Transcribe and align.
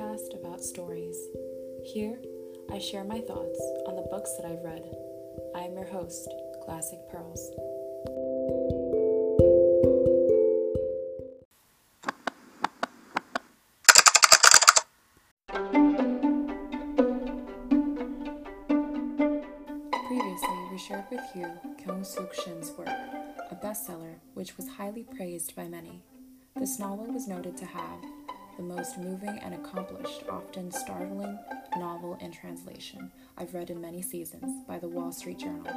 podcast 0.00 0.34
about 0.34 0.62
stories. 0.62 1.16
Here, 1.84 2.18
I 2.72 2.78
share 2.78 3.04
my 3.04 3.20
thoughts 3.20 3.60
on 3.86 3.96
the 3.96 4.06
books 4.10 4.34
that 4.36 4.46
I've 4.46 4.64
read. 4.64 4.82
I 5.54 5.60
am 5.60 5.74
your 5.74 5.86
host, 5.86 6.32
Classic 6.64 6.98
Pearls. 7.10 7.50
Previously, 20.06 20.68
we 20.70 20.78
shared 20.78 21.04
with 21.10 21.20
you 21.34 21.46
Kyung-sook 21.84 22.34
Shin's 22.34 22.70
work, 22.72 22.88
a 22.88 23.54
bestseller 23.62 24.14
which 24.34 24.56
was 24.56 24.68
highly 24.68 25.02
praised 25.02 25.54
by 25.54 25.68
many. 25.68 26.02
This 26.56 26.78
novel 26.78 27.06
was 27.06 27.28
noted 27.28 27.56
to 27.58 27.66
have 27.66 28.00
the 28.60 28.74
most 28.74 28.98
moving 28.98 29.38
and 29.42 29.54
accomplished, 29.54 30.24
often 30.30 30.70
startling 30.70 31.38
novel 31.78 32.18
in 32.20 32.30
translation 32.30 33.10
I've 33.38 33.54
read 33.54 33.70
in 33.70 33.80
many 33.80 34.02
seasons 34.02 34.66
by 34.68 34.78
the 34.78 34.86
Wall 34.86 35.12
Street 35.12 35.38
Journal, 35.38 35.72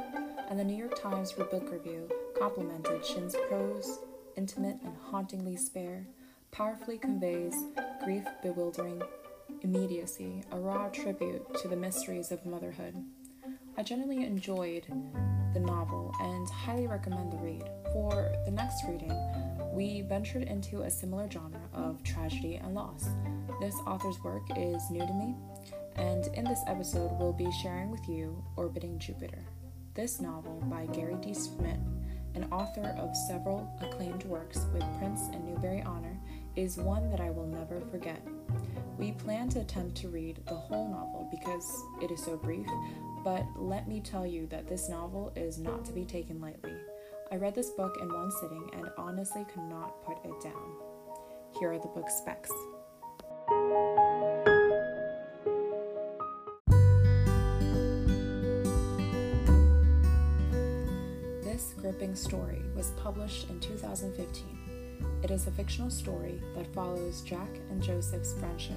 and 0.50 0.58
the 0.58 0.64
New 0.64 0.76
York 0.76 1.00
Times 1.00 1.32
for 1.32 1.44
Book 1.44 1.72
Review 1.72 2.10
complimented 2.38 3.02
Shin's 3.06 3.34
prose, 3.48 4.00
intimate 4.36 4.76
and 4.84 4.94
hauntingly 5.10 5.56
spare, 5.56 6.04
powerfully 6.50 6.98
conveys 6.98 7.54
grief 8.04 8.26
bewildering 8.42 9.02
immediacy, 9.62 10.42
a 10.52 10.58
raw 10.58 10.90
tribute 10.90 11.42
to 11.62 11.68
the 11.68 11.76
mysteries 11.76 12.32
of 12.32 12.44
motherhood. 12.44 13.02
I 13.78 13.82
generally 13.82 14.26
enjoyed 14.26 14.84
the 15.54 15.60
novel 15.60 16.12
and 16.20 16.46
highly 16.50 16.86
recommend 16.86 17.32
the 17.32 17.38
read. 17.38 17.64
For 17.94 18.30
the 18.44 18.50
next 18.50 18.84
reading, 18.86 19.16
we 19.72 20.02
ventured 20.02 20.42
into 20.42 20.82
a 20.82 20.90
similar 20.90 21.30
genre 21.30 21.63
of 21.74 22.02
tragedy 22.02 22.56
and 22.56 22.74
loss. 22.74 23.08
This 23.60 23.74
author's 23.86 24.22
work 24.22 24.44
is 24.56 24.90
new 24.90 25.06
to 25.06 25.14
me, 25.14 25.34
and 25.96 26.26
in 26.34 26.44
this 26.44 26.60
episode, 26.66 27.10
we'll 27.18 27.32
be 27.32 27.50
sharing 27.62 27.90
with 27.90 28.08
you 28.08 28.42
Orbiting 28.56 28.98
Jupiter. 28.98 29.44
This 29.94 30.20
novel 30.20 30.62
by 30.70 30.86
Gary 30.86 31.16
D. 31.20 31.34
Schmidt, 31.34 31.78
an 32.34 32.48
author 32.50 32.94
of 32.98 33.16
several 33.28 33.72
acclaimed 33.80 34.24
works 34.24 34.66
with 34.72 34.82
Printz 34.98 35.32
and 35.32 35.44
Newbery 35.44 35.82
Honor, 35.82 36.18
is 36.56 36.76
one 36.76 37.10
that 37.10 37.20
I 37.20 37.30
will 37.30 37.46
never 37.46 37.80
forget. 37.90 38.20
We 38.98 39.12
plan 39.12 39.48
to 39.50 39.60
attempt 39.60 39.96
to 39.98 40.08
read 40.08 40.40
the 40.46 40.54
whole 40.54 40.88
novel 40.88 41.28
because 41.30 41.84
it 42.02 42.10
is 42.10 42.24
so 42.24 42.36
brief, 42.36 42.66
but 43.24 43.44
let 43.56 43.88
me 43.88 44.00
tell 44.00 44.26
you 44.26 44.46
that 44.48 44.68
this 44.68 44.88
novel 44.88 45.32
is 45.36 45.58
not 45.58 45.84
to 45.86 45.92
be 45.92 46.04
taken 46.04 46.40
lightly. 46.40 46.74
I 47.32 47.36
read 47.36 47.54
this 47.54 47.70
book 47.70 47.96
in 48.00 48.12
one 48.12 48.30
sitting 48.40 48.70
and 48.74 48.90
honestly 48.98 49.44
could 49.52 49.64
not 49.64 50.04
put 50.04 50.18
it 50.24 50.40
down. 50.42 50.93
Here 51.58 51.70
are 51.70 51.78
the 51.78 51.86
book 51.86 52.10
specs. 52.10 52.50
This 61.44 61.74
gripping 61.78 62.16
story 62.16 62.60
was 62.74 62.90
published 62.96 63.48
in 63.50 63.60
2015. 63.60 64.58
It 65.22 65.30
is 65.30 65.46
a 65.46 65.52
fictional 65.52 65.90
story 65.90 66.42
that 66.56 66.66
follows 66.74 67.20
Jack 67.20 67.48
and 67.70 67.80
Joseph's 67.80 68.34
friendship. 68.34 68.76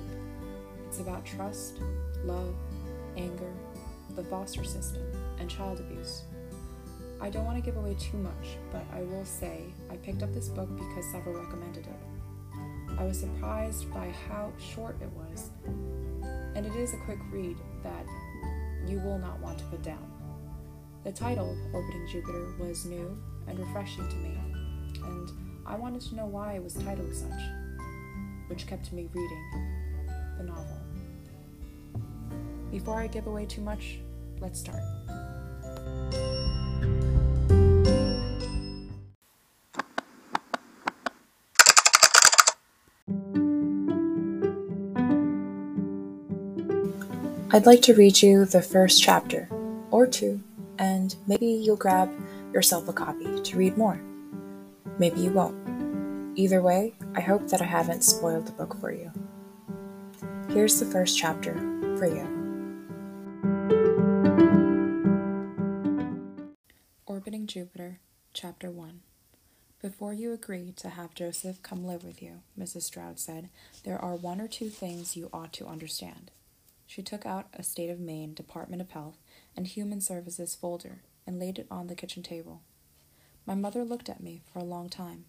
It's 0.86 1.00
about 1.00 1.26
trust, 1.26 1.80
love, 2.24 2.54
anger, 3.18 3.54
the 4.16 4.24
foster 4.26 4.64
system, 4.64 5.02
and 5.40 5.50
child 5.50 5.80
abuse. 5.80 6.22
I 7.20 7.32
don't 7.32 7.46
want 7.46 7.58
to 7.58 7.64
give 7.64 7.78
away 7.78 7.96
too 8.00 8.18
much, 8.18 8.58
but 8.72 8.86
I 8.94 9.02
will 9.02 9.26
say 9.26 9.64
I 9.90 9.96
picked 9.98 10.22
up 10.22 10.32
this 10.32 10.50
book 10.50 10.70
because 10.78 11.12
several 11.12 11.34
recommended 11.42 11.88
it. 11.88 12.17
I 12.98 13.04
was 13.04 13.20
surprised 13.20 13.92
by 13.94 14.14
how 14.28 14.52
short 14.58 14.98
it 15.02 15.10
was, 15.12 15.50
and 16.56 16.66
it 16.66 16.76
is 16.76 16.94
a 16.94 16.98
quick 16.98 17.20
read 17.32 17.58
that 17.84 18.06
you 18.88 19.00
will 19.00 19.20
not 19.20 19.40
want 19.40 19.60
to 19.60 19.66
put 19.66 19.84
down. 19.84 20.12
The 21.04 21.12
title, 21.12 21.56
Orbiting 21.74 22.08
Jupiter, 22.12 22.54
was 22.60 22.86
new 22.86 23.18
and 23.48 23.60
refreshing 23.60 24.08
to 24.10 24.16
me, 24.16 24.38
and 25.04 25.32
I 25.66 25.76
wanted 25.76 26.02
to 26.02 26.16
know 26.16 26.26
why 26.26 26.54
it 26.54 26.64
was 26.64 26.74
titled 26.74 27.14
such, 27.14 27.42
which 28.48 28.68
kept 28.68 28.92
me 28.92 29.08
reading 29.14 29.46
the 30.38 30.44
novel. 30.44 30.78
Before 32.72 33.00
I 33.00 33.08
give 33.08 33.28
away 33.28 33.46
too 33.46 33.62
much, 33.62 34.00
Let's 34.40 34.60
start. 34.60 34.84
I'd 47.50 47.66
like 47.66 47.82
to 47.84 47.94
read 47.94 48.22
you 48.22 48.44
the 48.44 48.62
first 48.62 49.02
chapter, 49.02 49.48
or 49.90 50.06
two, 50.06 50.44
and 50.80 51.16
maybe 51.28 51.46
you'll 51.46 51.78
grab 51.78 52.12
yourself 52.54 52.90
a 52.90 52.94
copy 52.94 53.42
to 53.42 53.58
read 53.58 53.78
more. 53.78 54.02
Maybe 55.00 55.22
you 55.22 55.32
won't. 55.32 55.56
Either 56.38 56.62
way, 56.62 56.94
I 57.16 57.22
hope 57.22 57.48
that 57.48 57.62
I 57.62 57.66
haven't 57.66 58.04
spoiled 58.04 58.48
the 58.48 58.52
book 58.52 58.78
for 58.82 58.92
you. 58.92 59.14
Here's 60.50 60.78
the 60.78 60.88
first 60.88 61.18
chapter 61.18 61.54
for 61.98 62.08
you. 62.08 62.28
Orbiting 67.06 67.48
Jupiter, 67.48 68.00
Chapter 68.34 68.70
1 68.70 69.00
Before 69.82 70.12
you 70.12 70.34
agree 70.34 70.74
to 70.76 70.90
have 70.90 71.16
Joseph 71.16 71.64
come 71.64 71.86
live 71.86 72.04
with 72.04 72.22
you, 72.22 72.42
Mrs. 72.60 72.82
Stroud 72.82 73.20
said, 73.20 73.48
there 73.86 73.98
are 73.98 74.16
one 74.16 74.42
or 74.42 74.50
two 74.50 74.68
things 74.68 75.16
you 75.16 75.30
ought 75.32 75.54
to 75.54 75.66
understand. 75.66 76.32
She 76.88 77.04
took 77.04 77.26
out 77.26 77.48
a 77.54 77.64
State 77.64 77.90
of 77.90 78.00
Maine 78.00 78.34
Department 78.34 78.82
of 78.82 78.92
Health 78.92 79.18
and 79.56 79.68
Human 79.68 80.00
Services 80.00 80.56
folder 80.56 81.02
and 81.28 81.38
laid 81.38 81.60
it 81.60 81.68
on 81.70 81.88
the 81.88 81.96
kitchen 81.96 82.24
table. 82.24 82.62
My 83.46 83.56
mother 83.56 83.84
looked 83.84 84.10
at 84.10 84.24
me 84.24 84.42
for 84.52 84.60
a 84.60 84.64
long 84.64 84.90
time. 84.90 85.26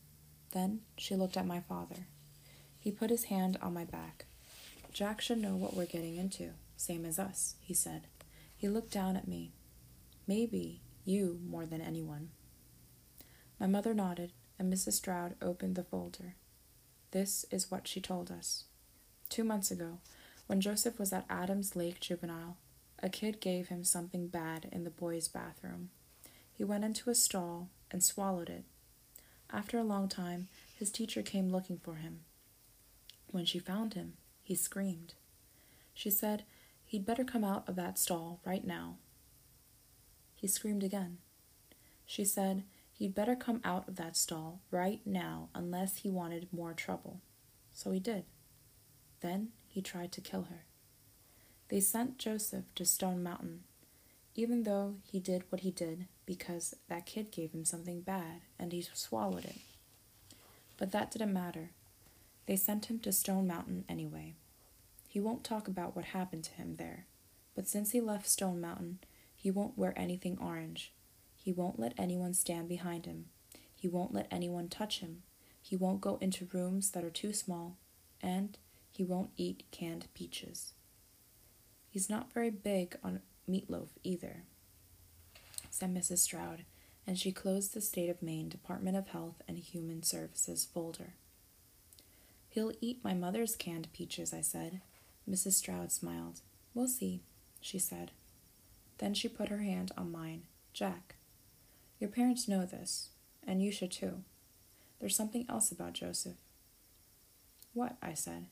Then 0.53 0.81
she 0.97 1.17
looked 1.17 1.37
at 1.37 1.47
my 1.47 1.61
father. 1.61 2.07
He 2.79 2.93
put 2.93 3.11
his 3.11 3.25
hand 3.25 3.59
on 3.61 3.75
my 3.75 3.85
back. 3.85 4.27
Jack 4.93 5.21
should 5.21 5.39
know 5.39 5.57
what 5.57 5.75
we're 5.75 5.85
getting 5.85 6.17
into, 6.17 6.53
same 6.77 7.05
as 7.05 7.19
us, 7.19 7.57
he 7.61 7.75
said. 7.75 8.07
He 8.57 8.69
looked 8.69 8.93
down 8.93 9.17
at 9.17 9.29
me. 9.29 9.53
Maybe 10.27 10.81
you 11.05 11.41
more 11.45 11.67
than 11.67 11.81
anyone. 11.81 12.31
My 13.61 13.67
mother 13.67 13.95
nodded, 13.95 14.33
and 14.59 14.73
Mrs. 14.73 14.95
Stroud 14.95 15.35
opened 15.43 15.75
the 15.75 15.85
folder. 15.85 16.37
This 17.11 17.45
is 17.51 17.71
what 17.71 17.89
she 17.89 18.01
told 18.01 18.31
us. 18.31 18.65
Two 19.29 19.45
months 19.45 19.71
ago, 19.71 19.99
when 20.49 20.61
Joseph 20.61 20.99
was 20.99 21.13
at 21.13 21.25
Adams 21.31 21.77
Lake 21.77 22.01
Juvenile, 22.01 22.57
a 23.01 23.09
kid 23.09 23.41
gave 23.41 23.69
him 23.69 23.85
something 23.85 24.27
bad 24.27 24.69
in 24.73 24.83
the 24.83 24.91
boys' 24.91 25.29
bathroom. 25.29 25.91
He 26.53 26.65
went 26.65 26.85
into 26.85 27.09
a 27.09 27.15
stall 27.15 27.69
and 27.93 28.03
swallowed 28.03 28.51
it. 28.51 28.65
After 29.53 29.79
a 29.79 29.85
long 29.85 30.09
time, 30.09 30.49
his 30.77 30.91
teacher 30.91 31.23
came 31.23 31.51
looking 31.51 31.79
for 31.79 31.95
him. 31.95 32.23
When 33.31 33.45
she 33.45 33.61
found 33.61 33.95
him, 33.95 34.15
he 34.43 34.57
screamed. 34.57 35.15
She 35.95 36.11
said 36.11 36.43
he'd 36.85 37.07
better 37.07 37.23
come 37.23 37.45
out 37.45 37.69
of 37.69 37.77
that 37.77 37.97
stall 37.97 38.41
right 38.45 38.67
now 38.67 38.97
he 40.39 40.47
screamed 40.47 40.85
again. 40.85 41.19
She 42.07 42.25
said 42.25 42.63
he'd 42.93 43.15
better 43.15 43.35
come 43.35 43.61
out 43.65 43.89
of 43.89 43.97
that 43.97 44.17
stall 44.17 44.61
right 44.71 45.01
now 45.05 45.49
unless 45.53 45.99
he 45.99 46.11
wanted 46.11 46.53
more 46.53 46.73
trouble. 46.73 47.21
So 47.73 47.91
he 47.91 47.99
did. 47.99 48.25
Then 49.21 49.49
he 49.79 49.83
tried 49.83 50.11
to 50.11 50.21
kill 50.21 50.43
her. 50.51 50.65
They 51.69 51.79
sent 51.79 52.19
Joseph 52.19 52.65
to 52.75 52.85
Stone 52.85 53.23
Mountain, 53.23 53.61
even 54.35 54.65
though 54.65 54.97
he 55.05 55.21
did 55.21 55.45
what 55.51 55.61
he 55.61 55.71
did 55.71 56.07
because 56.27 56.75
that 56.89 57.07
kid 57.07 57.31
gave 57.31 57.53
him 57.53 57.65
something 57.65 58.01
bad 58.01 58.41
and 58.59 58.73
he 58.73 58.85
swallowed 58.93 59.45
it. 59.45 59.59
But 60.79 60.91
that 60.91 61.13
didn't 61.13 61.33
matter. 61.33 61.71
They 62.47 62.57
sent 62.57 62.87
him 62.87 62.99
to 62.99 63.13
Stone 63.13 63.47
Mountain 63.47 63.85
anyway. 63.89 64.35
He 65.09 65.21
won't 65.21 65.45
talk 65.45 65.69
about 65.69 65.95
what 65.95 66.07
happened 66.07 66.43
to 66.45 66.55
him 66.55 66.75
there, 66.75 67.07
but 67.55 67.69
since 67.69 67.93
he 67.93 68.01
left 68.01 68.29
Stone 68.29 68.61
Mountain, 68.61 68.99
he 69.37 69.53
won't 69.53 69.79
wear 69.79 69.97
anything 69.97 70.39
orange. 70.41 70.93
He 71.37 71.53
won't 71.53 71.79
let 71.79 71.95
anyone 71.97 72.35
stand 72.35 72.69
behind 72.69 73.07
him. 73.07 73.27
He 73.77 73.87
won't 73.87 74.13
let 74.13 74.27
anyone 74.33 74.67
touch 74.67 74.99
him. 74.99 75.23
He 75.63 75.77
won't 75.77 76.01
go 76.01 76.19
into 76.21 76.49
rooms 76.53 76.91
that 76.91 77.05
are 77.05 77.11
too 77.11 77.33
small. 77.33 77.77
And 78.21 78.59
he 78.99 79.05
won't 79.05 79.31
eat 79.37 79.63
canned 79.71 80.09
peaches. 80.13 80.73
He's 81.89 82.11
not 82.11 82.33
very 82.33 82.51
big 82.51 82.97
on 83.05 83.21
meatloaf 83.49 83.91
either, 84.03 84.43
said 85.71 85.95
Mrs. 85.95 86.19
Stroud, 86.19 86.65
and 87.07 87.17
she 87.17 87.31
closed 87.31 87.75
the 87.75 87.81
State 87.81 88.11
of 88.11 88.23
Maine 88.23 88.49
Department 88.49 88.97
of 88.97 89.07
Health 89.07 89.41
and 89.47 89.57
Human 89.57 90.03
Services 90.03 90.67
folder. 90.75 91.15
He'll 92.49 92.73
eat 92.81 93.05
my 93.05 93.15
mother's 93.15 93.55
canned 93.55 93.87
peaches, 93.93 94.35
I 94.35 94.41
said. 94.41 94.81
Mrs. 95.31 95.53
Stroud 95.53 95.93
smiled. 95.93 96.41
We'll 96.75 96.89
see, 96.89 97.23
she 97.61 97.79
said. 97.79 98.11
Then 98.99 99.15
she 99.15 99.29
put 99.29 99.49
her 99.49 99.59
hand 99.59 99.93
on 99.97 100.11
mine. 100.11 100.43
Jack, 100.73 101.15
your 102.01 102.11
parents 102.11 102.49
know 102.49 102.67
this, 102.67 103.11
and 103.47 103.63
you 103.63 103.71
should 103.71 103.93
too. 103.93 104.25
There's 104.99 105.15
something 105.15 105.47
else 105.49 105.71
about 105.71 105.93
Joseph. 105.93 106.39
What? 107.75 107.97
I 108.03 108.15
said. 108.15 108.47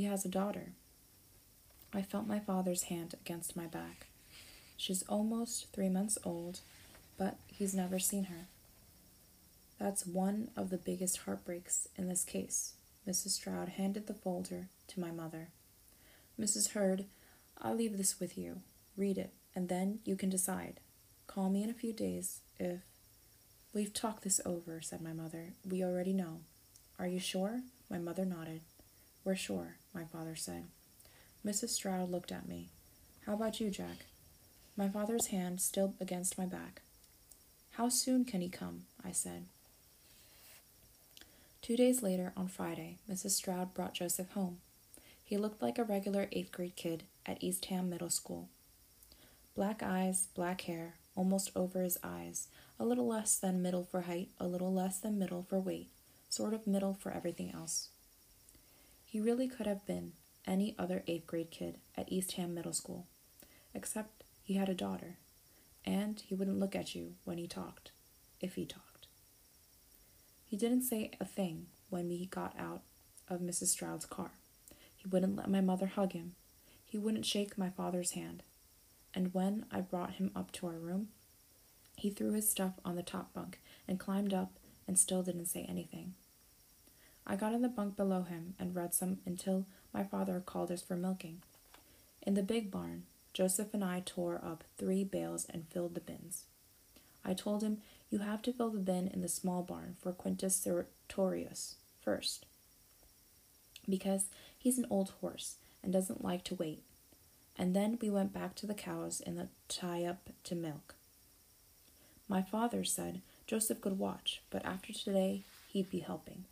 He 0.00 0.06
has 0.06 0.24
a 0.24 0.30
daughter. 0.30 0.72
I 1.92 2.00
felt 2.00 2.26
my 2.26 2.38
father's 2.38 2.84
hand 2.84 3.12
against 3.20 3.54
my 3.54 3.66
back. 3.66 4.06
She's 4.78 5.02
almost 5.02 5.70
three 5.74 5.90
months 5.90 6.16
old, 6.24 6.60
but 7.18 7.36
he's 7.48 7.74
never 7.74 7.98
seen 7.98 8.24
her. 8.24 8.46
That's 9.78 10.06
one 10.06 10.52
of 10.56 10.70
the 10.70 10.78
biggest 10.78 11.18
heartbreaks 11.18 11.86
in 11.96 12.08
this 12.08 12.24
case. 12.24 12.72
Mrs. 13.06 13.32
Stroud 13.32 13.68
handed 13.68 14.06
the 14.06 14.14
folder 14.14 14.68
to 14.88 15.00
my 15.00 15.10
mother. 15.10 15.48
Mrs. 16.40 16.70
Hurd, 16.70 17.04
I'll 17.60 17.76
leave 17.76 17.98
this 17.98 18.18
with 18.18 18.38
you. 18.38 18.62
Read 18.96 19.18
it, 19.18 19.34
and 19.54 19.68
then 19.68 19.98
you 20.06 20.16
can 20.16 20.30
decide. 20.30 20.80
Call 21.26 21.50
me 21.50 21.62
in 21.62 21.68
a 21.68 21.74
few 21.74 21.92
days 21.92 22.40
if. 22.58 22.80
We've 23.74 23.92
talked 23.92 24.24
this 24.24 24.40
over, 24.46 24.80
said 24.80 25.02
my 25.02 25.12
mother. 25.12 25.48
We 25.62 25.84
already 25.84 26.14
know. 26.14 26.38
Are 26.98 27.06
you 27.06 27.20
sure? 27.20 27.60
My 27.90 27.98
mother 27.98 28.24
nodded. 28.24 28.62
We're 29.24 29.36
sure, 29.36 29.76
my 29.94 30.04
father 30.04 30.34
said. 30.34 30.64
Mrs. 31.44 31.70
Stroud 31.70 32.10
looked 32.10 32.32
at 32.32 32.48
me. 32.48 32.68
How 33.26 33.34
about 33.34 33.60
you, 33.60 33.70
Jack? 33.70 34.06
My 34.76 34.88
father's 34.88 35.26
hand 35.26 35.60
still 35.60 35.94
against 36.00 36.38
my 36.38 36.46
back. 36.46 36.82
How 37.72 37.88
soon 37.88 38.24
can 38.24 38.40
he 38.40 38.48
come? 38.48 38.84
I 39.04 39.12
said. 39.12 39.44
Two 41.62 41.76
days 41.76 42.02
later, 42.02 42.32
on 42.36 42.48
Friday, 42.48 42.96
Mrs. 43.10 43.32
Stroud 43.32 43.74
brought 43.74 43.94
Joseph 43.94 44.30
home. 44.30 44.58
He 45.22 45.36
looked 45.36 45.62
like 45.62 45.78
a 45.78 45.84
regular 45.84 46.28
eighth 46.32 46.50
grade 46.50 46.76
kid 46.76 47.04
at 47.26 47.42
Eastham 47.42 47.90
Middle 47.90 48.10
School. 48.10 48.48
Black 49.54 49.82
eyes, 49.82 50.28
black 50.34 50.62
hair, 50.62 50.94
almost 51.14 51.50
over 51.54 51.82
his 51.82 51.98
eyes, 52.02 52.48
a 52.78 52.84
little 52.84 53.06
less 53.06 53.36
than 53.36 53.62
middle 53.62 53.84
for 53.84 54.02
height, 54.02 54.30
a 54.40 54.46
little 54.46 54.72
less 54.72 54.98
than 54.98 55.18
middle 55.18 55.42
for 55.42 55.60
weight, 55.60 55.88
sort 56.28 56.54
of 56.54 56.66
middle 56.66 56.94
for 56.94 57.12
everything 57.12 57.52
else. 57.52 57.90
He 59.10 59.20
really 59.20 59.48
could 59.48 59.66
have 59.66 59.84
been 59.86 60.12
any 60.46 60.76
other 60.78 61.02
eighth 61.08 61.26
grade 61.26 61.50
kid 61.50 61.78
at 61.96 62.12
Eastham 62.12 62.54
Middle 62.54 62.72
School, 62.72 63.08
except 63.74 64.22
he 64.40 64.54
had 64.54 64.68
a 64.68 64.74
daughter, 64.74 65.16
and 65.84 66.20
he 66.20 66.36
wouldn't 66.36 66.60
look 66.60 66.76
at 66.76 66.94
you 66.94 67.14
when 67.24 67.36
he 67.36 67.48
talked, 67.48 67.90
if 68.40 68.54
he 68.54 68.64
talked. 68.64 69.08
He 70.46 70.56
didn't 70.56 70.82
say 70.82 71.10
a 71.20 71.24
thing 71.24 71.66
when 71.88 72.08
we 72.08 72.26
got 72.26 72.56
out 72.56 72.82
of 73.26 73.40
Mrs. 73.40 73.66
Stroud's 73.66 74.06
car. 74.06 74.30
He 74.94 75.08
wouldn't 75.08 75.34
let 75.34 75.50
my 75.50 75.60
mother 75.60 75.86
hug 75.86 76.12
him. 76.12 76.36
He 76.84 76.96
wouldn't 76.96 77.26
shake 77.26 77.58
my 77.58 77.70
father's 77.70 78.12
hand. 78.12 78.44
And 79.12 79.34
when 79.34 79.66
I 79.72 79.80
brought 79.80 80.14
him 80.14 80.30
up 80.36 80.52
to 80.52 80.68
our 80.68 80.78
room, 80.78 81.08
he 81.96 82.10
threw 82.10 82.34
his 82.34 82.48
stuff 82.48 82.74
on 82.84 82.94
the 82.94 83.02
top 83.02 83.34
bunk 83.34 83.58
and 83.88 83.98
climbed 83.98 84.32
up 84.32 84.52
and 84.86 84.96
still 84.96 85.24
didn't 85.24 85.46
say 85.46 85.66
anything. 85.68 86.14
I 87.30 87.36
got 87.36 87.52
in 87.52 87.62
the 87.62 87.68
bunk 87.68 87.96
below 87.96 88.22
him 88.22 88.54
and 88.58 88.74
read 88.74 88.92
some 88.92 89.18
until 89.24 89.64
my 89.94 90.02
father 90.02 90.42
called 90.44 90.72
us 90.72 90.82
for 90.82 90.96
milking. 90.96 91.42
In 92.22 92.34
the 92.34 92.42
big 92.42 92.72
barn, 92.72 93.04
Joseph 93.32 93.72
and 93.72 93.84
I 93.84 94.02
tore 94.04 94.40
up 94.44 94.64
three 94.76 95.04
bales 95.04 95.46
and 95.48 95.68
filled 95.68 95.94
the 95.94 96.00
bins. 96.00 96.42
I 97.24 97.34
told 97.34 97.62
him, 97.62 97.82
You 98.10 98.18
have 98.18 98.42
to 98.42 98.52
fill 98.52 98.70
the 98.70 98.80
bin 98.80 99.06
in 99.06 99.22
the 99.22 99.28
small 99.28 99.62
barn 99.62 99.94
for 100.02 100.10
Quintus 100.10 100.56
Sertorius 100.56 101.76
first, 102.02 102.46
because 103.88 104.24
he's 104.58 104.78
an 104.78 104.86
old 104.90 105.12
horse 105.20 105.54
and 105.84 105.92
doesn't 105.92 106.24
like 106.24 106.42
to 106.44 106.56
wait. 106.56 106.82
And 107.56 107.76
then 107.76 107.96
we 108.02 108.10
went 108.10 108.32
back 108.32 108.56
to 108.56 108.66
the 108.66 108.74
cows 108.74 109.20
in 109.20 109.36
the 109.36 109.50
tie 109.68 110.04
up 110.04 110.30
to 110.42 110.56
milk. 110.56 110.96
My 112.28 112.42
father 112.42 112.82
said 112.82 113.20
Joseph 113.46 113.80
could 113.80 114.00
watch, 114.00 114.42
but 114.50 114.66
after 114.66 114.92
today 114.92 115.44
he'd 115.68 115.90
be 115.90 116.00
helping. 116.00 116.46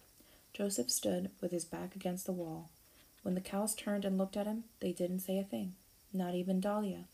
Joseph 0.58 0.90
stood 0.90 1.30
with 1.40 1.52
his 1.52 1.64
back 1.64 1.94
against 1.94 2.26
the 2.26 2.32
wall. 2.32 2.68
When 3.22 3.36
the 3.36 3.40
cows 3.40 3.76
turned 3.76 4.04
and 4.04 4.18
looked 4.18 4.36
at 4.36 4.48
him, 4.48 4.64
they 4.80 4.90
didn't 4.90 5.20
say 5.20 5.38
a 5.38 5.44
thing, 5.44 5.74
not 6.12 6.34
even 6.34 6.60
Dahlia. 6.60 7.04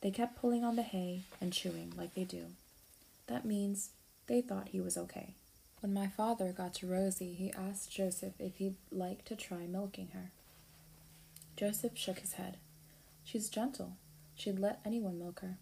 They 0.00 0.10
kept 0.10 0.40
pulling 0.40 0.64
on 0.64 0.76
the 0.76 0.82
hay 0.82 1.24
and 1.38 1.52
chewing 1.52 1.92
like 1.98 2.14
they 2.14 2.24
do. 2.24 2.46
That 3.26 3.44
means 3.44 3.90
they 4.26 4.40
thought 4.40 4.68
he 4.68 4.80
was 4.80 4.96
okay. 4.96 5.34
When 5.80 5.92
my 5.92 6.06
father 6.06 6.50
got 6.50 6.72
to 6.76 6.86
Rosie, 6.86 7.34
he 7.34 7.52
asked 7.52 7.92
Joseph 7.92 8.32
if 8.38 8.56
he'd 8.56 8.76
like 8.90 9.26
to 9.26 9.36
try 9.36 9.66
milking 9.66 10.08
her. 10.14 10.30
Joseph 11.58 11.98
shook 11.98 12.20
his 12.20 12.34
head. 12.34 12.56
She's 13.22 13.50
gentle. 13.50 13.96
She'd 14.34 14.58
let 14.58 14.80
anyone 14.82 15.18
milk 15.18 15.40
her. 15.40 15.58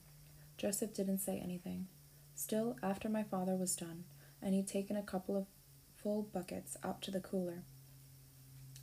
Joseph 0.56 0.94
didn't 0.94 1.18
say 1.18 1.40
anything. 1.42 1.88
Still, 2.36 2.76
after 2.84 3.08
my 3.08 3.24
father 3.24 3.56
was 3.56 3.74
done, 3.74 4.04
and 4.40 4.54
he'd 4.54 4.68
taken 4.68 4.96
a 4.96 5.02
couple 5.02 5.36
of 5.36 5.46
full 6.02 6.22
buckets 6.22 6.76
out 6.82 7.02
to 7.02 7.10
the 7.10 7.20
cooler, 7.20 7.62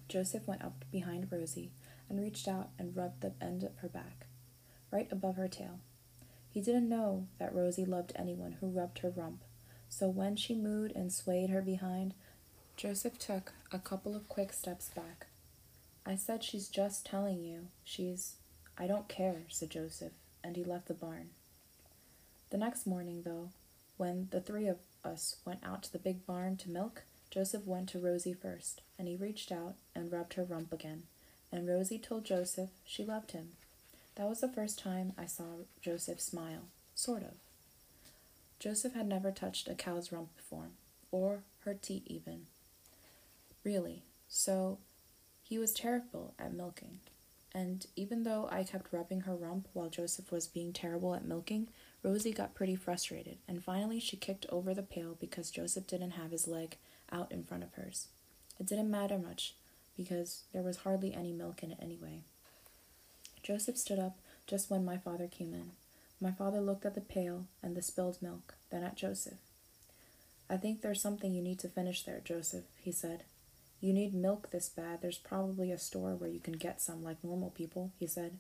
Joseph 0.08 0.48
went 0.48 0.64
up 0.64 0.86
behind 0.92 1.32
Rosie 1.32 1.72
and 2.10 2.22
reached 2.22 2.48
out 2.48 2.70
and 2.80 2.96
rubbed 2.96 3.22
the 3.22 3.34
end 3.42 3.64
of 3.64 3.78
her 3.78 3.90
back, 3.90 4.28
right 4.92 5.08
above 5.12 5.36
her 5.36 5.48
tail. 5.48 5.80
He 6.50 6.62
didn't 6.62 6.90
know 6.90 7.28
that 7.40 7.54
Rosie 7.54 7.86
loved 7.86 8.14
anyone 8.16 8.54
who 8.54 8.68
rubbed 8.68 9.00
her 9.00 9.10
rump, 9.10 9.44
so 9.90 10.08
when 10.08 10.36
she 10.36 10.56
mooed 10.56 10.96
and 10.96 11.12
swayed 11.12 11.50
her 11.50 11.62
behind, 11.62 12.14
Joseph 12.76 13.18
took 13.18 13.54
a 13.72 13.80
couple 13.80 14.16
of 14.16 14.30
quick 14.30 14.54
steps 14.54 14.90
back. 14.90 15.28
I 16.06 16.16
said 16.16 16.44
she's 16.44 16.70
just 16.70 17.06
telling 17.06 17.44
you. 17.44 17.68
She's. 17.84 18.36
I 18.78 18.88
don't 18.88 19.10
care, 19.10 19.42
said 19.50 19.72
Joseph, 19.72 20.14
and 20.44 20.56
he 20.56 20.64
left 20.64 20.88
the 20.88 20.94
barn. 20.94 21.32
The 22.50 22.58
next 22.58 22.86
morning, 22.88 23.24
though, 23.26 23.50
when 23.98 24.30
the 24.32 24.40
three 24.40 24.68
of 24.68 24.78
us 25.04 25.38
went 25.46 25.64
out 25.64 25.84
to 25.84 25.92
the 25.92 26.00
big 26.00 26.26
barn 26.26 26.58
to 26.58 26.70
milk, 26.70 27.04
Joseph 27.30 27.66
went 27.66 27.90
to 27.90 28.00
Rosie 28.00 28.34
first, 28.34 28.82
and 28.98 29.08
he 29.08 29.16
reached 29.16 29.52
out 29.52 29.76
and 29.94 30.12
rubbed 30.12 30.34
her 30.36 30.44
rump 30.44 30.72
again, 30.72 31.04
and 31.52 31.68
Rosie 31.68 32.00
told 32.00 32.26
Joseph 32.26 32.70
she 32.86 33.04
loved 33.04 33.32
him. 33.32 33.50
That 34.16 34.28
was 34.30 34.42
the 34.42 34.48
first 34.48 34.80
time 34.80 35.14
I 35.18 35.26
saw 35.26 35.66
Joseph 35.82 36.20
smile, 36.20 36.64
sort 36.96 37.22
of. 37.24 37.34
Joseph 38.60 38.94
had 38.94 39.08
never 39.08 39.32
touched 39.32 39.68
a 39.68 39.76
cow's 39.76 40.12
rump 40.12 40.36
before, 40.36 40.70
or 41.12 41.44
her 41.66 41.76
teat 41.76 42.04
even. 42.08 42.48
Really, 43.64 44.02
so 44.28 44.80
he 45.44 45.60
was 45.60 45.72
terrible 45.74 46.34
at 46.40 46.54
milking. 46.54 47.00
And 47.54 47.86
even 47.96 48.24
though 48.24 48.48
I 48.52 48.64
kept 48.64 48.92
rubbing 48.92 49.22
her 49.22 49.36
rump 49.36 49.68
while 49.74 49.90
Joseph 49.90 50.32
was 50.32 50.48
being 50.48 50.74
terrible 50.74 51.14
at 51.14 51.26
milking, 51.26 51.68
Rosie 52.04 52.32
got 52.32 52.56
pretty 52.56 52.76
frustrated, 52.76 53.38
and 53.48 53.64
finally 53.64 54.00
she 54.00 54.18
kicked 54.18 54.46
over 54.50 54.74
the 54.74 54.84
pail 54.84 55.18
because 55.20 55.52
Joseph 55.52 55.88
didn't 55.88 56.12
have 56.12 56.32
his 56.32 56.48
leg 56.48 56.78
out 57.12 57.32
in 57.32 57.44
front 57.44 57.64
of 57.64 57.74
hers. 57.74 58.08
It 58.60 58.68
didn't 58.68 58.92
matter 58.92 59.18
much, 59.18 59.54
because 59.96 60.44
there 60.54 60.62
was 60.62 60.78
hardly 60.78 61.14
any 61.14 61.34
milk 61.34 61.64
in 61.64 61.72
it 61.72 61.80
anyway. 61.82 62.22
Joseph 63.44 63.78
stood 63.78 64.00
up 64.00 64.18
just 64.46 64.70
when 64.70 64.86
my 64.86 64.98
father 64.98 65.28
came 65.28 65.54
in. 65.54 65.72
My 66.20 66.32
father 66.32 66.60
looked 66.60 66.86
at 66.86 66.96
the 66.96 67.02
pail 67.02 67.46
and 67.62 67.76
the 67.76 67.82
spilled 67.82 68.22
milk, 68.22 68.56
then 68.72 68.84
at 68.84 68.96
Joseph. 68.96 69.38
I 70.50 70.58
think 70.58 70.82
there's 70.82 71.02
something 71.02 71.34
you 71.34 71.42
need 71.42 71.60
to 71.60 71.70
finish 71.70 72.04
there, 72.04 72.22
Joseph, 72.24 72.64
he 72.82 72.92
said. 72.92 73.24
You 73.82 73.94
need 73.94 74.14
milk 74.14 74.50
this 74.50 74.70
bad. 74.70 75.02
There's 75.02 75.18
probably 75.18 75.72
a 75.72 75.78
store 75.78 76.16
where 76.16 76.30
you 76.30 76.40
can 76.40 76.54
get 76.54 76.82
some 76.82 77.04
like 77.04 77.24
normal 77.24 77.52
people, 77.52 77.92
he 78.00 78.08
said. 78.08 78.38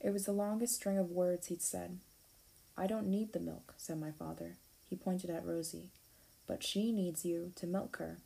It 0.00 0.10
was 0.10 0.24
the 0.24 0.32
longest 0.32 0.76
string 0.76 0.98
of 0.98 1.10
words 1.10 1.48
he'd 1.48 1.62
said. 1.62 1.98
I 2.76 2.86
don't 2.86 3.06
need 3.06 3.32
the 3.32 3.40
milk, 3.40 3.74
said 3.76 3.98
my 3.98 4.10
father. 4.10 4.56
He 4.88 4.96
pointed 4.96 5.30
at 5.30 5.46
Rosie. 5.46 5.90
But 6.46 6.62
she 6.62 6.92
needs 6.92 7.24
you 7.24 7.52
to 7.56 7.66
milk 7.66 7.96
her. 7.96 8.18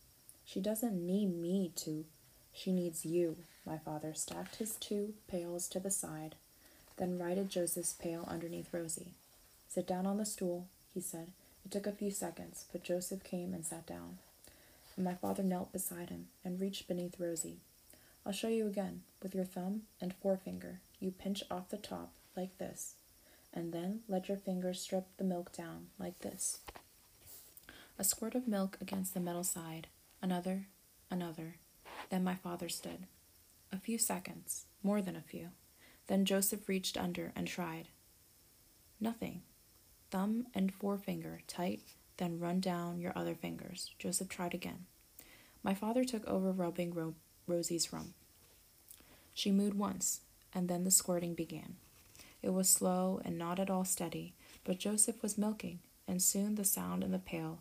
She 0.45 0.61
doesn't 0.61 1.07
need 1.07 1.35
me 1.37 1.73
to. 1.77 2.05
She 2.53 2.73
needs 2.73 3.07
you. 3.07 3.37
My 3.65 3.79
father 3.79 4.13
stacked 4.15 4.57
his 4.57 4.77
two 4.77 5.15
pails 5.29 5.69
to 5.69 5.81
the 5.81 5.91
side, 5.91 6.35
then 6.97 7.19
righted 7.19 7.49
Joseph's 7.49 7.93
pail 7.93 8.27
underneath 8.29 8.73
Rosie. 8.73 9.13
Sit 9.69 9.87
down 9.87 10.07
on 10.07 10.19
the 10.19 10.27
stool, 10.27 10.67
he 10.93 11.01
said. 11.01 11.29
It 11.65 11.71
took 11.71 11.87
a 11.87 11.93
few 11.93 12.11
seconds, 12.11 12.65
but 12.73 12.83
Joseph 12.83 13.23
came 13.23 13.55
and 13.55 13.65
sat 13.65 13.87
down. 13.87 14.19
And 14.97 15.05
my 15.05 15.15
father 15.15 15.43
knelt 15.43 15.73
beside 15.73 16.11
him 16.11 16.27
and 16.45 16.61
reached 16.61 16.89
beneath 16.89 17.21
Rosie. 17.21 17.59
I'll 18.27 18.33
show 18.33 18.49
you 18.49 18.67
again. 18.67 19.03
With 19.23 19.35
your 19.35 19.45
thumb 19.45 19.83
and 20.01 20.15
forefinger, 20.15 20.81
you 20.99 21.11
pinch 21.11 21.43
off 21.51 21.69
the 21.71 21.77
top 21.77 22.13
like 22.37 22.59
this, 22.59 22.95
and 23.53 23.73
then 23.73 24.01
let 24.09 24.29
your 24.29 24.37
fingers 24.37 24.81
strip 24.81 25.07
the 25.17 25.25
milk 25.25 25.53
down 25.53 25.87
like 25.99 26.19
this. 26.21 26.61
A 27.99 28.05
squirt 28.05 28.35
of 28.35 28.49
milk 28.49 28.79
against 28.81 29.15
the 29.15 29.21
metal 29.21 29.45
side, 29.45 29.89
another, 30.23 30.67
another. 31.11 31.57
Then 32.09 32.25
my 32.25 32.35
father 32.35 32.69
stood. 32.69 33.07
A 33.73 33.79
few 33.79 33.99
seconds, 33.99 34.65
more 34.83 35.03
than 35.03 35.17
a 35.17 35.21
few. 35.21 35.49
Then 36.07 36.25
Joseph 36.25 36.69
reached 36.69 36.97
under 36.97 37.33
and 37.37 37.47
tried. 37.47 37.89
Nothing. 39.01 39.43
Thumb 40.11 40.47
and 40.55 40.75
forefinger 40.75 41.41
tight, 41.47 41.81
then 42.17 42.41
run 42.41 42.61
down 42.61 43.01
your 43.01 43.13
other 43.17 43.35
fingers. 43.35 43.91
Joseph 43.99 44.29
tried 44.29 44.55
again. 44.55 44.87
My 45.63 45.75
father 45.75 46.05
took 46.05 46.27
over 46.27 46.53
rubbing 46.53 46.93
Ro- 46.95 47.15
Rosie's 47.47 47.93
rump. 47.93 48.15
She 49.35 49.53
mooed 49.53 49.75
once, 49.75 50.21
and 50.53 50.69
then 50.69 50.85
the 50.85 50.91
squirting 50.91 51.35
began. 51.35 51.77
It 52.43 52.51
was 52.51 52.69
slow 52.69 53.21
and 53.25 53.39
not 53.39 53.59
at 53.59 53.71
all 53.71 53.85
steady, 53.85 54.35
but 54.65 54.79
Joseph 54.79 55.23
was 55.23 55.39
milking, 55.39 55.81
and 56.09 56.23
soon 56.23 56.55
the 56.55 56.65
sound 56.65 57.05
in 57.05 57.13
the 57.13 57.19
pail 57.19 57.61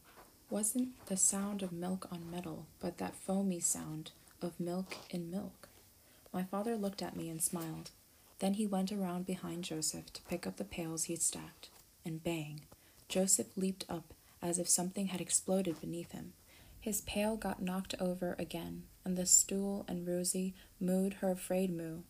wasn't 0.50 1.06
the 1.06 1.18
sound 1.18 1.62
of 1.62 1.72
milk 1.72 2.08
on 2.12 2.32
metal, 2.32 2.66
but 2.80 2.98
that 2.98 3.16
foamy 3.16 3.60
sound 3.60 4.12
of 4.42 4.60
milk 4.60 4.96
in 5.10 5.30
milk. 5.30 5.70
My 6.34 6.44
father 6.44 6.76
looked 6.76 7.02
at 7.02 7.16
me 7.16 7.30
and 7.30 7.42
smiled. 7.42 7.92
Then 8.40 8.54
he 8.54 8.66
went 8.66 8.92
around 8.92 9.26
behind 9.26 9.64
Joseph 9.64 10.12
to 10.14 10.22
pick 10.24 10.48
up 10.48 10.58
the 10.58 10.64
pails 10.64 11.04
he'd 11.04 11.22
stacked. 11.22 11.70
And 12.06 12.24
bang! 12.24 12.62
Joseph 13.08 13.56
leaped 13.58 13.86
up 13.90 14.14
as 14.42 14.58
if 14.58 14.70
something 14.70 15.08
had 15.08 15.22
exploded 15.22 15.82
beneath 15.82 16.14
him. 16.14 16.34
His 16.80 17.02
pail 17.02 17.36
got 17.36 17.62
knocked 17.62 17.94
over 18.00 18.36
again, 18.40 18.84
and 19.04 19.18
the 19.18 19.26
stool 19.26 19.84
and 19.88 20.08
Rosie 20.08 20.54
mooed 20.82 21.16
her 21.16 21.32
afraid 21.32 21.70
moo. 21.70 22.04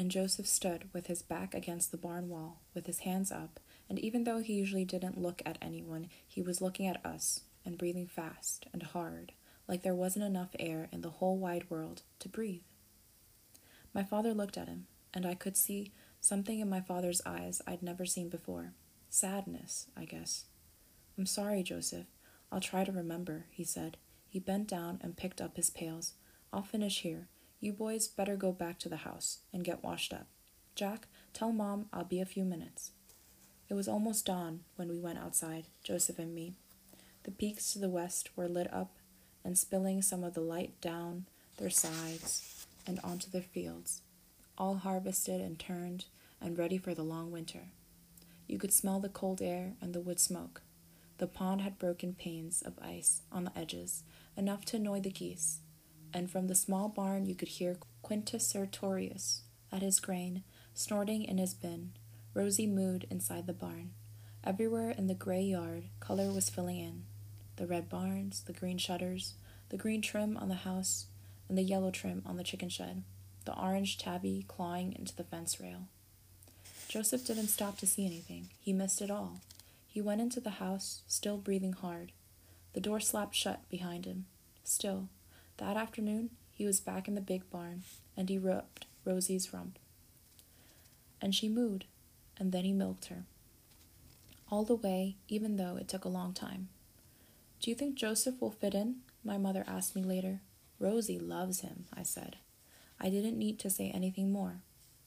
And 0.00 0.10
Joseph 0.10 0.46
stood 0.46 0.88
with 0.94 1.08
his 1.08 1.20
back 1.20 1.52
against 1.52 1.90
the 1.90 1.98
barn 1.98 2.30
wall, 2.30 2.62
with 2.72 2.86
his 2.86 3.00
hands 3.00 3.30
up, 3.30 3.60
and 3.86 3.98
even 3.98 4.24
though 4.24 4.38
he 4.38 4.54
usually 4.54 4.86
didn't 4.86 5.20
look 5.20 5.42
at 5.44 5.58
anyone, 5.60 6.08
he 6.26 6.40
was 6.40 6.62
looking 6.62 6.86
at 6.86 7.04
us 7.04 7.40
and 7.66 7.76
breathing 7.76 8.06
fast 8.06 8.64
and 8.72 8.82
hard, 8.82 9.32
like 9.68 9.82
there 9.82 9.94
wasn't 9.94 10.24
enough 10.24 10.56
air 10.58 10.88
in 10.90 11.02
the 11.02 11.10
whole 11.10 11.36
wide 11.36 11.68
world 11.68 12.00
to 12.20 12.30
breathe. 12.30 12.62
My 13.92 14.02
father 14.02 14.32
looked 14.32 14.56
at 14.56 14.68
him, 14.68 14.86
and 15.12 15.26
I 15.26 15.34
could 15.34 15.54
see 15.54 15.92
something 16.18 16.60
in 16.60 16.70
my 16.70 16.80
father's 16.80 17.20
eyes 17.26 17.60
I'd 17.66 17.82
never 17.82 18.06
seen 18.06 18.30
before. 18.30 18.72
Sadness, 19.10 19.88
I 19.94 20.06
guess. 20.06 20.46
I'm 21.18 21.26
sorry, 21.26 21.62
Joseph. 21.62 22.06
I'll 22.50 22.60
try 22.60 22.84
to 22.84 22.90
remember, 22.90 23.44
he 23.50 23.64
said. 23.64 23.98
He 24.30 24.38
bent 24.38 24.66
down 24.66 24.98
and 25.02 25.18
picked 25.18 25.42
up 25.42 25.58
his 25.58 25.68
pails. 25.68 26.14
I'll 26.54 26.62
finish 26.62 27.02
here. 27.02 27.28
You 27.60 27.74
boys 27.74 28.08
better 28.08 28.36
go 28.36 28.52
back 28.52 28.78
to 28.80 28.88
the 28.88 28.98
house 28.98 29.40
and 29.52 29.62
get 29.62 29.84
washed 29.84 30.14
up. 30.14 30.26
Jack, 30.74 31.06
tell 31.34 31.52
Mom 31.52 31.86
I'll 31.92 32.04
be 32.04 32.20
a 32.20 32.26
few 32.26 32.44
minutes. 32.44 32.92
It 33.68 33.74
was 33.74 33.86
almost 33.86 34.24
dawn 34.24 34.60
when 34.76 34.88
we 34.88 34.98
went 34.98 35.18
outside, 35.18 35.66
Joseph 35.84 36.18
and 36.18 36.34
me. 36.34 36.54
The 37.24 37.30
peaks 37.30 37.72
to 37.72 37.78
the 37.78 37.90
west 37.90 38.30
were 38.34 38.48
lit 38.48 38.72
up 38.72 38.92
and 39.44 39.58
spilling 39.58 40.00
some 40.00 40.24
of 40.24 40.32
the 40.32 40.40
light 40.40 40.80
down 40.80 41.26
their 41.58 41.70
sides 41.70 42.66
and 42.86 42.98
onto 43.04 43.30
their 43.30 43.42
fields, 43.42 44.00
all 44.56 44.76
harvested 44.76 45.40
and 45.42 45.58
turned 45.58 46.06
and 46.40 46.58
ready 46.58 46.78
for 46.78 46.94
the 46.94 47.02
long 47.02 47.30
winter. 47.30 47.68
You 48.46 48.58
could 48.58 48.72
smell 48.72 49.00
the 49.00 49.10
cold 49.10 49.42
air 49.42 49.74
and 49.82 49.92
the 49.92 50.00
wood 50.00 50.18
smoke. 50.18 50.62
The 51.18 51.26
pond 51.26 51.60
had 51.60 51.78
broken 51.78 52.14
panes 52.14 52.62
of 52.62 52.78
ice 52.80 53.20
on 53.30 53.44
the 53.44 53.56
edges, 53.56 54.02
enough 54.36 54.64
to 54.66 54.78
annoy 54.78 55.00
the 55.00 55.10
geese, 55.10 55.58
and 56.12 56.30
from 56.30 56.46
the 56.46 56.54
small 56.54 56.88
barn 56.88 57.26
you 57.26 57.34
could 57.34 57.48
hear 57.48 57.78
Quintus 58.02 58.46
Sertorius 58.46 59.42
at 59.72 59.82
his 59.82 60.00
grain, 60.00 60.42
snorting 60.74 61.24
in 61.24 61.38
his 61.38 61.54
bin, 61.54 61.92
Rosie 62.34 62.66
mooed 62.66 63.04
inside 63.10 63.46
the 63.46 63.52
barn. 63.52 63.90
Everywhere 64.42 64.90
in 64.90 65.06
the 65.06 65.14
gray 65.14 65.42
yard, 65.42 65.84
color 66.00 66.30
was 66.30 66.48
filling 66.48 66.78
in 66.78 67.04
the 67.56 67.66
red 67.66 67.90
barns, 67.90 68.42
the 68.46 68.54
green 68.54 68.78
shutters, 68.78 69.34
the 69.68 69.76
green 69.76 70.00
trim 70.00 70.36
on 70.38 70.48
the 70.48 70.54
house, 70.54 71.06
and 71.46 71.58
the 71.58 71.62
yellow 71.62 71.90
trim 71.90 72.22
on 72.24 72.38
the 72.38 72.44
chicken 72.44 72.70
shed, 72.70 73.02
the 73.44 73.54
orange 73.54 73.98
tabby 73.98 74.46
clawing 74.48 74.94
into 74.98 75.14
the 75.14 75.24
fence 75.24 75.60
rail. 75.60 75.88
Joseph 76.88 77.26
didn't 77.26 77.48
stop 77.48 77.76
to 77.78 77.86
see 77.86 78.06
anything. 78.06 78.48
He 78.60 78.72
missed 78.72 79.02
it 79.02 79.10
all. 79.10 79.40
He 79.86 80.00
went 80.00 80.20
into 80.20 80.40
the 80.40 80.50
house, 80.50 81.02
still 81.06 81.36
breathing 81.36 81.74
hard. 81.74 82.12
The 82.72 82.80
door 82.80 82.98
slapped 82.98 83.34
shut 83.34 83.68
behind 83.68 84.06
him. 84.06 84.24
Still, 84.64 85.08
that 85.60 85.76
afternoon, 85.76 86.30
he 86.52 86.66
was 86.66 86.80
back 86.80 87.08
in 87.08 87.14
the 87.14 87.20
big 87.20 87.48
barn, 87.50 87.84
and 88.16 88.28
he 88.28 88.36
rubbed 88.36 88.86
Rosie's 89.04 89.52
rump. 89.52 89.78
And 91.22 91.34
she 91.34 91.48
mooed 91.48 91.84
and 92.40 92.50
then 92.50 92.64
he 92.64 92.72
milked 92.72 93.06
her. 93.06 93.24
All 94.50 94.64
the 94.64 94.74
way, 94.74 95.16
even 95.28 95.56
though 95.56 95.76
it 95.76 95.86
took 95.86 96.04
a 96.04 96.08
long 96.08 96.32
time. 96.32 96.70
Do 97.60 97.70
you 97.70 97.76
think 97.76 97.94
Joseph 97.94 98.40
will 98.40 98.50
fit 98.50 98.74
in? 98.74 98.96
My 99.22 99.36
mother 99.36 99.62
asked 99.68 99.94
me 99.94 100.02
later. 100.02 100.40
Rosie 100.80 101.18
loves 101.18 101.60
him, 101.60 101.84
I 101.94 102.02
said. 102.02 102.36
I 102.98 103.10
didn't 103.10 103.38
need 103.38 103.58
to 103.60 103.70
say 103.70 103.90
anything 103.90 104.32
more. 104.32 104.62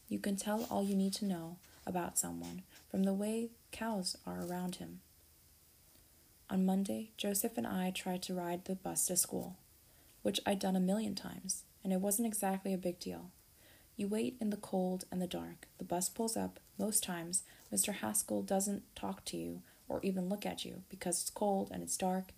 You 0.07 0.19
can 0.19 0.35
tell 0.35 0.67
all 0.69 0.83
you 0.83 0.95
need 0.95 1.13
to 1.15 1.25
know 1.25 1.57
about 1.85 2.19
someone 2.19 2.61
from 2.89 3.03
the 3.03 3.13
way 3.13 3.49
cows 3.71 4.15
are 4.25 4.45
around 4.45 4.75
him. 4.75 5.01
On 6.49 6.65
Monday, 6.65 7.09
Joseph 7.17 7.57
and 7.57 7.65
I 7.65 7.89
tried 7.89 8.21
to 8.23 8.35
ride 8.35 8.65
the 8.65 8.75
bus 8.75 9.07
to 9.07 9.17
school, 9.17 9.57
which 10.23 10.39
I'd 10.45 10.59
done 10.59 10.75
a 10.75 10.81
million 10.81 11.13
times, 11.13 11.63
and 11.83 11.93
it 11.93 12.01
wasn't 12.01 12.27
exactly 12.27 12.73
a 12.73 12.77
big 12.77 12.99
deal. 12.99 13.29
You 13.95 14.07
wait 14.07 14.37
in 14.41 14.49
the 14.49 14.57
cold 14.57 15.05
and 15.11 15.21
the 15.21 15.27
dark. 15.27 15.67
The 15.77 15.83
bus 15.83 16.09
pulls 16.09 16.35
up. 16.35 16.59
Most 16.79 17.03
times, 17.03 17.43
Mr. 17.71 17.93
Haskell 17.93 18.41
doesn't 18.41 18.83
talk 18.95 19.23
to 19.25 19.37
you 19.37 19.61
or 19.87 19.99
even 20.01 20.29
look 20.29 20.45
at 20.45 20.65
you 20.65 20.81
because 20.89 21.21
it's 21.21 21.29
cold 21.29 21.69
and 21.71 21.83
it's 21.83 21.97
dark, 21.97 22.29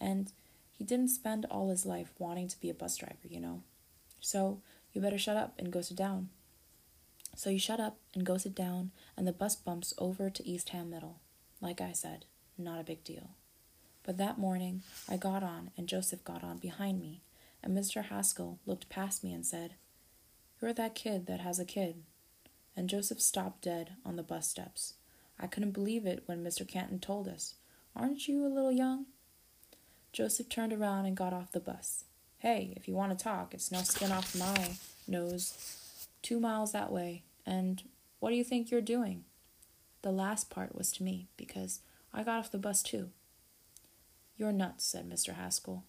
and 0.00 0.32
he 0.72 0.84
didn't 0.84 1.08
spend 1.08 1.44
all 1.50 1.68
his 1.68 1.84
life 1.84 2.12
wanting 2.18 2.48
to 2.48 2.60
be 2.60 2.70
a 2.70 2.74
bus 2.74 2.96
driver, 2.96 3.28
you 3.28 3.40
know. 3.40 3.62
So, 4.20 4.60
you 4.92 5.00
better 5.00 5.18
shut 5.18 5.36
up 5.36 5.54
and 5.58 5.70
go 5.70 5.82
sit 5.82 5.96
down. 5.96 6.30
So 7.34 7.50
you 7.50 7.58
shut 7.58 7.80
up 7.80 7.96
and 8.14 8.24
go 8.24 8.36
sit 8.36 8.54
down, 8.54 8.90
and 9.16 9.26
the 9.26 9.32
bus 9.32 9.56
bumps 9.56 9.94
over 9.98 10.30
to 10.30 10.48
Eastham 10.48 10.90
Middle. 10.90 11.18
Like 11.60 11.80
I 11.80 11.92
said, 11.92 12.24
not 12.58 12.80
a 12.80 12.84
big 12.84 13.04
deal. 13.04 13.30
But 14.04 14.18
that 14.18 14.38
morning, 14.38 14.82
I 15.08 15.16
got 15.16 15.42
on, 15.42 15.70
and 15.76 15.88
Joseph 15.88 16.24
got 16.24 16.42
on 16.42 16.58
behind 16.58 17.00
me, 17.00 17.20
and 17.62 17.76
Mr. 17.76 18.06
Haskell 18.06 18.58
looked 18.66 18.88
past 18.88 19.22
me 19.22 19.32
and 19.32 19.46
said, 19.46 19.74
you're 20.62 20.72
that 20.72 20.94
kid 20.94 21.26
that 21.26 21.40
has 21.40 21.58
a 21.58 21.64
kid. 21.64 22.04
And 22.76 22.88
Joseph 22.88 23.20
stopped 23.20 23.62
dead 23.62 23.96
on 24.06 24.14
the 24.14 24.22
bus 24.22 24.48
steps. 24.48 24.94
I 25.38 25.48
couldn't 25.48 25.72
believe 25.72 26.06
it 26.06 26.22
when 26.26 26.44
Mr. 26.44 26.66
Canton 26.66 27.00
told 27.00 27.26
us. 27.26 27.56
Aren't 27.96 28.28
you 28.28 28.46
a 28.46 28.48
little 28.48 28.70
young? 28.70 29.06
Joseph 30.12 30.48
turned 30.48 30.72
around 30.72 31.06
and 31.06 31.16
got 31.16 31.32
off 31.32 31.50
the 31.50 31.58
bus. 31.58 32.04
Hey, 32.38 32.72
if 32.76 32.86
you 32.86 32.94
want 32.94 33.16
to 33.18 33.22
talk, 33.22 33.52
it's 33.52 33.72
no 33.72 33.82
skin 33.82 34.12
off 34.12 34.36
my 34.38 34.70
nose. 35.08 36.06
Two 36.22 36.38
miles 36.38 36.70
that 36.70 36.92
way. 36.92 37.24
And 37.44 37.82
what 38.20 38.30
do 38.30 38.36
you 38.36 38.44
think 38.44 38.70
you're 38.70 38.80
doing? 38.80 39.24
The 40.02 40.12
last 40.12 40.48
part 40.48 40.76
was 40.76 40.92
to 40.92 41.02
me, 41.02 41.26
because 41.36 41.80
I 42.14 42.22
got 42.22 42.38
off 42.38 42.52
the 42.52 42.58
bus 42.58 42.84
too. 42.84 43.10
You're 44.36 44.52
nuts, 44.52 44.84
said 44.84 45.10
Mr. 45.10 45.34
Haskell. 45.34 45.82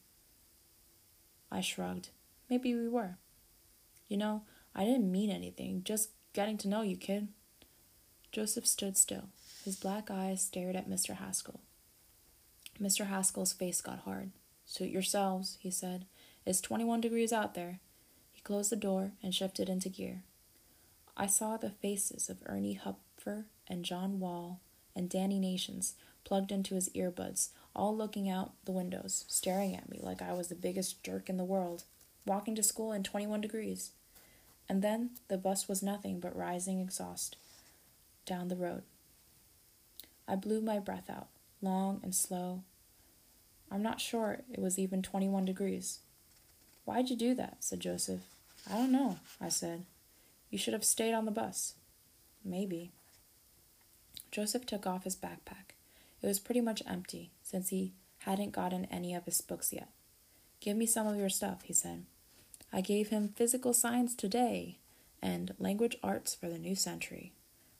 I 1.53 1.61
shrugged. 1.61 2.09
Maybe 2.49 2.73
we 2.73 2.87
were. 2.87 3.17
You 4.07 4.17
know, 4.17 4.41
I 4.75 4.85
didn't 4.85 5.11
mean 5.11 5.29
anything, 5.29 5.83
just 5.83 6.09
getting 6.33 6.57
to 6.57 6.67
know 6.67 6.81
you, 6.81 6.97
kid. 6.97 7.27
Joseph 8.31 8.65
stood 8.65 8.97
still. 8.97 9.29
His 9.63 9.75
black 9.75 10.09
eyes 10.09 10.41
stared 10.41 10.75
at 10.75 10.89
Mr. 10.89 11.17
Haskell. 11.17 11.59
Mr. 12.81 13.05
Haskell's 13.05 13.53
face 13.53 13.81
got 13.81 13.99
hard. 13.99 14.31
Suit 14.65 14.89
yourselves, 14.89 15.59
he 15.61 15.69
said. 15.69 16.05
It's 16.43 16.59
21 16.59 17.01
degrees 17.01 17.31
out 17.31 17.53
there. 17.53 17.79
He 18.31 18.41
closed 18.41 18.71
the 18.71 18.75
door 18.75 19.11
and 19.21 19.35
shifted 19.35 19.69
into 19.69 19.89
gear. 19.89 20.23
I 21.15 21.27
saw 21.27 21.57
the 21.57 21.69
faces 21.69 22.29
of 22.29 22.41
Ernie 22.47 22.79
Hupfer 22.83 23.45
and 23.67 23.85
John 23.85 24.19
Wall 24.19 24.59
and 24.95 25.07
Danny 25.07 25.37
Nations 25.37 25.93
plugged 26.23 26.51
into 26.51 26.73
his 26.73 26.89
earbuds, 26.89 27.49
all 27.75 27.95
looking 27.95 28.29
out 28.29 28.53
the 28.65 28.71
windows, 28.71 29.25
staring 29.27 29.75
at 29.75 29.89
me 29.89 29.99
like 30.01 30.21
I 30.21 30.33
was 30.33 30.47
the 30.47 30.55
biggest 30.55 31.03
jerk 31.03 31.29
in 31.29 31.37
the 31.37 31.43
world, 31.43 31.83
walking 32.25 32.55
to 32.55 32.63
school 32.63 32.91
in 32.91 33.03
21 33.03 33.41
degrees. 33.41 33.91
And 34.69 34.81
then 34.81 35.11
the 35.27 35.37
bus 35.37 35.67
was 35.67 35.83
nothing 35.83 36.19
but 36.19 36.35
rising 36.35 36.79
exhaust 36.79 37.35
down 38.25 38.47
the 38.47 38.55
road. 38.55 38.83
I 40.27 40.35
blew 40.35 40.61
my 40.61 40.79
breath 40.79 41.09
out, 41.09 41.27
long 41.61 41.99
and 42.03 42.15
slow. 42.15 42.63
I'm 43.69 43.83
not 43.83 43.99
sure 43.99 44.41
it 44.51 44.59
was 44.59 44.79
even 44.79 45.01
21 45.01 45.45
degrees. 45.45 45.99
Why'd 46.85 47.09
you 47.09 47.15
do 47.15 47.33
that? 47.35 47.57
said 47.59 47.79
Joseph. 47.79 48.21
I 48.69 48.75
don't 48.75 48.91
know, 48.91 49.17
I 49.41 49.49
said. 49.49 49.85
You 50.49 50.57
should 50.57 50.73
have 50.73 50.85
stayed 50.85 51.13
on 51.13 51.25
the 51.25 51.31
bus. 51.31 51.73
Maybe. 52.45 52.91
Joseph 54.31 54.65
took 54.65 54.85
off 54.85 55.03
his 55.03 55.15
backpack. 55.15 55.73
It 56.23 56.27
was 56.27 56.39
pretty 56.39 56.61
much 56.61 56.81
empty, 56.87 57.31
since 57.43 57.69
he 57.69 57.93
hadn't 58.19 58.53
gotten 58.53 58.85
any 58.85 59.13
of 59.13 59.25
his 59.25 59.41
books 59.41 59.73
yet. 59.73 59.89
Give 60.61 60.77
me 60.77 60.85
some 60.85 61.05
of 61.05 61.17
your 61.17 61.29
stuff, 61.29 61.63
he 61.63 61.73
said. 61.73 62.05
I 62.71 62.79
gave 62.79 63.09
him 63.09 63.33
physical 63.35 63.73
science 63.73 64.15
today 64.15 64.77
and 65.21 65.53
language 65.59 65.97
arts 66.01 66.33
for 66.33 66.47
the 66.47 66.57
new 66.57 66.75
century, 66.75 67.33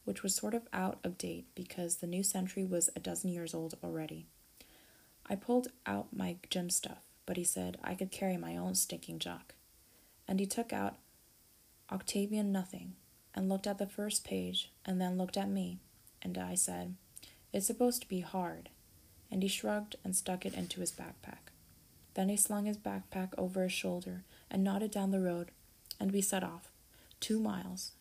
which 0.04 0.24
was 0.24 0.36
sort 0.36 0.54
of 0.54 0.68
out 0.74 1.00
of 1.06 1.18
date 1.18 1.46
because 1.56 1.96
the 1.96 2.08
new 2.08 2.22
century 2.22 2.66
was 2.66 2.90
a 2.96 3.00
dozen 3.00 3.32
years 3.32 3.54
old 3.54 3.76
already. 3.82 4.28
I 5.26 5.36
pulled 5.36 5.70
out 5.86 6.08
my 6.14 6.36
gym 6.50 6.70
stuff, 6.70 7.04
but 7.26 7.38
he 7.38 7.46
said 7.46 7.78
I 7.82 7.96
could 7.96 8.12
carry 8.12 8.36
my 8.36 8.58
own 8.58 8.76
stinking 8.76 9.20
jock. 9.20 9.56
And 10.28 10.42
he 10.42 10.46
took 10.46 10.74
out 10.74 10.98
Octavian 11.90 12.52
Nothing 12.52 12.96
and 13.34 13.48
looked 13.48 13.68
at 13.68 13.78
the 13.78 13.88
first 13.88 14.26
page 14.26 14.72
and 14.86 15.00
then 15.00 15.18
looked 15.18 15.38
at 15.38 15.50
me, 15.50 15.80
and 16.22 16.38
I 16.38 16.56
said, 16.56 16.96
It's 17.54 17.68
supposed 17.68 18.02
to 18.02 18.10
be 18.10 18.22
hard. 18.22 18.70
And 19.32 19.42
he 19.44 19.48
shrugged 19.48 19.96
and 20.04 20.16
stuck 20.16 20.46
it 20.46 20.56
into 20.56 20.82
his 20.82 20.92
backpack. 20.92 21.52
Then 22.16 22.30
he 22.30 22.38
slung 22.38 22.66
his 22.66 22.78
backpack 22.78 23.30
over 23.38 23.64
his 23.64 23.72
shoulder 23.72 24.24
and 24.52 24.64
nodded 24.64 24.92
down 24.92 25.12
the 25.12 25.20
road, 25.20 25.52
and 26.00 26.12
we 26.12 26.22
set 26.22 26.44
off. 26.44 26.70
Two 27.20 27.40
miles, 27.40 27.92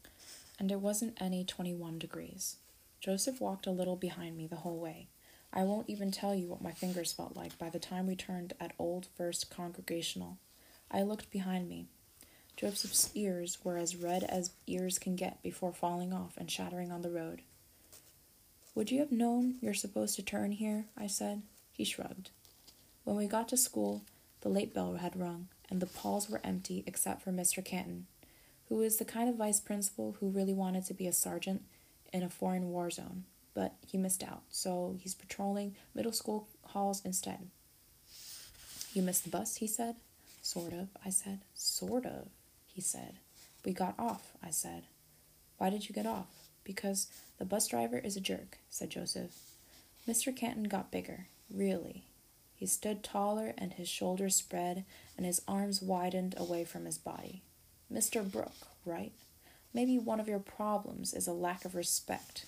and 0.58 0.70
it 0.70 0.80
wasn't 0.80 1.16
any 1.20 1.44
21 1.44 1.98
degrees. 1.98 2.56
Joseph 3.00 3.40
walked 3.40 3.66
a 3.66 3.70
little 3.70 3.96
behind 3.96 4.36
me 4.36 4.46
the 4.46 4.56
whole 4.56 4.78
way. 4.78 5.08
I 5.52 5.64
won't 5.64 5.88
even 5.88 6.10
tell 6.10 6.34
you 6.34 6.48
what 6.48 6.62
my 6.62 6.72
fingers 6.72 7.12
felt 7.12 7.36
like 7.36 7.58
by 7.58 7.68
the 7.68 7.78
time 7.78 8.06
we 8.06 8.16
turned 8.16 8.54
at 8.58 8.72
Old 8.78 9.06
First 9.16 9.50
Congregational. 9.50 10.38
I 10.90 11.02
looked 11.02 11.30
behind 11.30 11.68
me. 11.68 11.86
Joseph's 12.56 13.10
ears 13.14 13.58
were 13.64 13.76
as 13.76 13.96
red 13.96 14.24
as 14.24 14.52
ears 14.66 14.98
can 14.98 15.16
get 15.16 15.42
before 15.42 15.72
falling 15.72 16.12
off 16.12 16.34
and 16.36 16.50
shattering 16.50 16.92
on 16.92 17.02
the 17.02 17.10
road. 17.10 17.42
Would 18.74 18.90
you 18.90 19.00
have 19.00 19.12
known 19.12 19.56
you're 19.60 19.74
supposed 19.74 20.16
to 20.16 20.22
turn 20.22 20.52
here? 20.52 20.86
I 20.96 21.06
said. 21.06 21.42
He 21.72 21.84
shrugged. 21.84 22.30
When 23.04 23.16
we 23.16 23.26
got 23.26 23.48
to 23.48 23.56
school, 23.56 24.02
the 24.40 24.48
late 24.48 24.72
bell 24.72 24.94
had 24.94 25.18
rung, 25.18 25.48
and 25.70 25.80
the 25.80 25.88
halls 25.98 26.30
were 26.30 26.40
empty 26.42 26.82
except 26.86 27.22
for 27.22 27.32
Mr. 27.32 27.64
Canton, 27.64 28.06
who 28.68 28.80
is 28.80 28.96
the 28.96 29.04
kind 29.04 29.28
of 29.28 29.36
vice 29.36 29.60
principal 29.60 30.16
who 30.20 30.28
really 30.28 30.54
wanted 30.54 30.84
to 30.86 30.94
be 30.94 31.06
a 31.06 31.12
sergeant 31.12 31.62
in 32.12 32.22
a 32.22 32.30
foreign 32.30 32.70
war 32.70 32.90
zone, 32.90 33.24
but 33.54 33.74
he 33.86 33.98
missed 33.98 34.22
out, 34.22 34.42
so 34.50 34.96
he's 34.98 35.14
patrolling 35.14 35.74
middle 35.94 36.12
school 36.12 36.48
halls 36.68 37.02
instead. 37.04 37.48
You 38.94 39.02
missed 39.02 39.24
the 39.24 39.30
bus, 39.30 39.56
he 39.56 39.66
said. 39.66 39.96
Sort 40.42 40.72
of, 40.72 40.88
I 41.04 41.10
said. 41.10 41.40
Sort 41.54 42.04
of, 42.06 42.28
he 42.66 42.80
said. 42.80 43.16
We 43.64 43.72
got 43.72 43.94
off, 43.98 44.32
I 44.42 44.50
said. 44.50 44.84
Why 45.58 45.70
did 45.70 45.88
you 45.88 45.94
get 45.94 46.06
off? 46.06 46.26
Because 46.64 47.08
the 47.38 47.44
bus 47.44 47.68
driver 47.68 47.98
is 47.98 48.16
a 48.16 48.20
jerk, 48.20 48.58
said 48.70 48.90
Joseph. 48.90 49.32
Mr. 50.08 50.34
Canton 50.34 50.64
got 50.64 50.90
bigger, 50.90 51.26
really. 51.50 52.04
He 52.54 52.66
stood 52.66 53.02
taller 53.02 53.54
and 53.58 53.72
his 53.72 53.88
shoulders 53.88 54.36
spread 54.36 54.84
and 55.16 55.26
his 55.26 55.42
arms 55.48 55.82
widened 55.82 56.34
away 56.36 56.64
from 56.64 56.84
his 56.84 56.98
body. 56.98 57.42
Mr. 57.92 58.28
Brooke, 58.28 58.68
right? 58.84 59.12
Maybe 59.74 59.98
one 59.98 60.20
of 60.20 60.28
your 60.28 60.38
problems 60.38 61.14
is 61.14 61.26
a 61.26 61.32
lack 61.32 61.64
of 61.64 61.74
respect. 61.74 62.44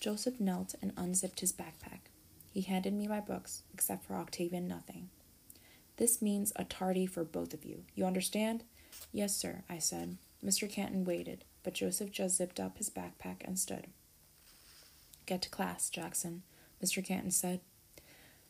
Joseph 0.00 0.40
knelt 0.40 0.74
and 0.82 0.92
unzipped 0.96 1.40
his 1.40 1.52
backpack. 1.52 2.00
He 2.52 2.62
handed 2.62 2.92
me 2.92 3.06
my 3.06 3.20
books, 3.20 3.62
except 3.72 4.04
for 4.04 4.16
Octavian 4.16 4.68
Nothing. 4.68 5.08
This 5.96 6.20
means 6.20 6.52
a 6.56 6.64
tardy 6.64 7.06
for 7.06 7.24
both 7.24 7.54
of 7.54 7.64
you. 7.64 7.84
You 7.94 8.04
understand? 8.04 8.64
Yes, 9.12 9.36
sir, 9.36 9.62
I 9.70 9.78
said. 9.78 10.16
Mr. 10.44 10.70
Canton 10.70 11.04
waited, 11.04 11.44
but 11.62 11.74
Joseph 11.74 12.10
just 12.10 12.36
zipped 12.36 12.60
up 12.60 12.78
his 12.78 12.90
backpack 12.90 13.36
and 13.44 13.58
stood. 13.58 13.86
Get 15.26 15.42
to 15.42 15.50
class, 15.50 15.88
Jackson, 15.90 16.42
Mr. 16.82 17.04
Canton 17.04 17.30
said. 17.30 17.60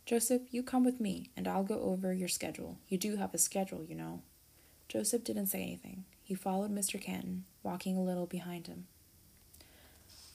Joseph, 0.04 0.42
you 0.50 0.62
come 0.62 0.84
with 0.84 1.00
me, 1.00 1.30
and 1.36 1.46
I'll 1.46 1.62
go 1.62 1.80
over 1.80 2.12
your 2.12 2.28
schedule. 2.28 2.78
You 2.88 2.98
do 2.98 3.16
have 3.16 3.34
a 3.34 3.38
schedule, 3.38 3.84
you 3.84 3.94
know. 3.94 4.22
Joseph 4.88 5.24
didn't 5.24 5.46
say 5.46 5.62
anything. 5.62 6.04
He 6.22 6.34
followed 6.34 6.74
Mr. 6.74 7.00
Canton, 7.00 7.44
walking 7.62 7.96
a 7.96 8.02
little 8.02 8.26
behind 8.26 8.66
him. 8.66 8.86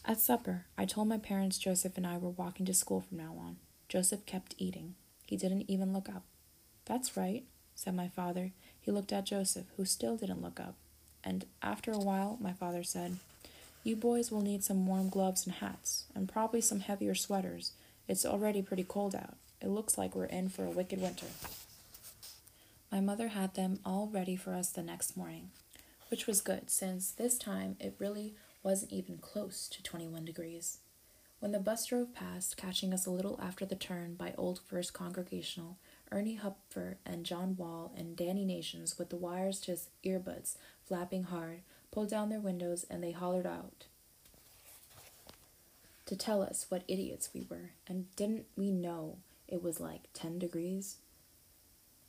At 0.05 0.21
supper, 0.21 0.65
I 0.77 0.85
told 0.85 1.09
my 1.09 1.17
parents 1.17 1.57
Joseph 1.57 1.97
and 1.97 2.07
I 2.07 2.17
were 2.17 2.29
walking 2.29 2.65
to 2.67 2.73
school 2.73 3.01
from 3.01 3.17
now 3.17 3.35
on. 3.37 3.57
Joseph 3.89 4.25
kept 4.25 4.55
eating. 4.57 4.95
He 5.25 5.35
didn't 5.35 5.69
even 5.69 5.91
look 5.91 6.07
up. 6.07 6.23
That's 6.85 7.17
right, 7.17 7.43
said 7.75 7.93
my 7.93 8.07
father. 8.07 8.51
He 8.79 8.91
looked 8.91 9.11
at 9.11 9.25
Joseph, 9.25 9.65
who 9.75 9.83
still 9.83 10.15
didn't 10.15 10.41
look 10.41 10.59
up. 10.61 10.75
And 11.27 11.43
after 11.61 11.91
a 11.91 11.99
while, 11.99 12.37
my 12.39 12.53
father 12.53 12.83
said, 12.83 13.17
You 13.83 13.97
boys 13.97 14.31
will 14.31 14.39
need 14.39 14.63
some 14.63 14.87
warm 14.87 15.09
gloves 15.09 15.45
and 15.45 15.55
hats, 15.55 16.05
and 16.15 16.29
probably 16.29 16.61
some 16.61 16.79
heavier 16.79 17.15
sweaters. 17.15 17.73
It's 18.07 18.25
already 18.25 18.61
pretty 18.61 18.85
cold 18.85 19.13
out. 19.13 19.35
It 19.61 19.67
looks 19.67 19.97
like 19.97 20.15
we're 20.15 20.23
in 20.23 20.47
for 20.47 20.63
a 20.63 20.69
wicked 20.69 21.01
winter. 21.01 21.25
My 22.89 23.01
mother 23.01 23.27
had 23.27 23.55
them 23.55 23.79
all 23.85 24.07
ready 24.07 24.37
for 24.37 24.53
us 24.53 24.69
the 24.69 24.81
next 24.81 25.17
morning, 25.17 25.49
which 26.09 26.27
was 26.27 26.39
good, 26.39 26.69
since 26.69 27.11
this 27.11 27.37
time 27.37 27.75
it 27.77 27.97
really 27.99 28.33
wasn't 28.63 28.93
even 28.93 29.17
close 29.17 29.67
to 29.67 29.83
21 29.83 30.23
degrees. 30.23 30.77
When 31.41 31.51
the 31.51 31.59
bus 31.59 31.85
drove 31.87 32.15
past, 32.15 32.55
catching 32.55 32.93
us 32.93 33.05
a 33.05 33.11
little 33.11 33.37
after 33.43 33.65
the 33.65 33.75
turn 33.75 34.15
by 34.15 34.33
Old 34.37 34.61
First 34.65 34.93
Congregational, 34.93 35.77
Ernie 36.09 36.39
Hupfer 36.41 36.95
and 37.05 37.25
John 37.25 37.57
Wall 37.57 37.91
and 37.97 38.15
Danny 38.15 38.45
Nations, 38.45 38.97
with 38.97 39.09
the 39.09 39.17
wires 39.17 39.59
to 39.61 39.71
his 39.71 39.89
earbuds 40.05 40.55
flapping 40.87 41.23
hard, 41.23 41.61
pulled 41.91 42.09
down 42.09 42.29
their 42.29 42.39
windows 42.39 42.85
and 42.89 43.03
they 43.03 43.11
hollered 43.11 43.47
out 43.47 43.85
to 46.07 46.15
tell 46.15 46.41
us 46.41 46.65
what 46.69 46.83
idiots 46.87 47.29
we 47.33 47.45
were. 47.49 47.71
And 47.85 48.13
didn't 48.15 48.45
we 48.55 48.71
know 48.71 49.17
it 49.47 49.61
was 49.61 49.79
like 49.79 50.07
10 50.13 50.39
degrees? 50.39 50.97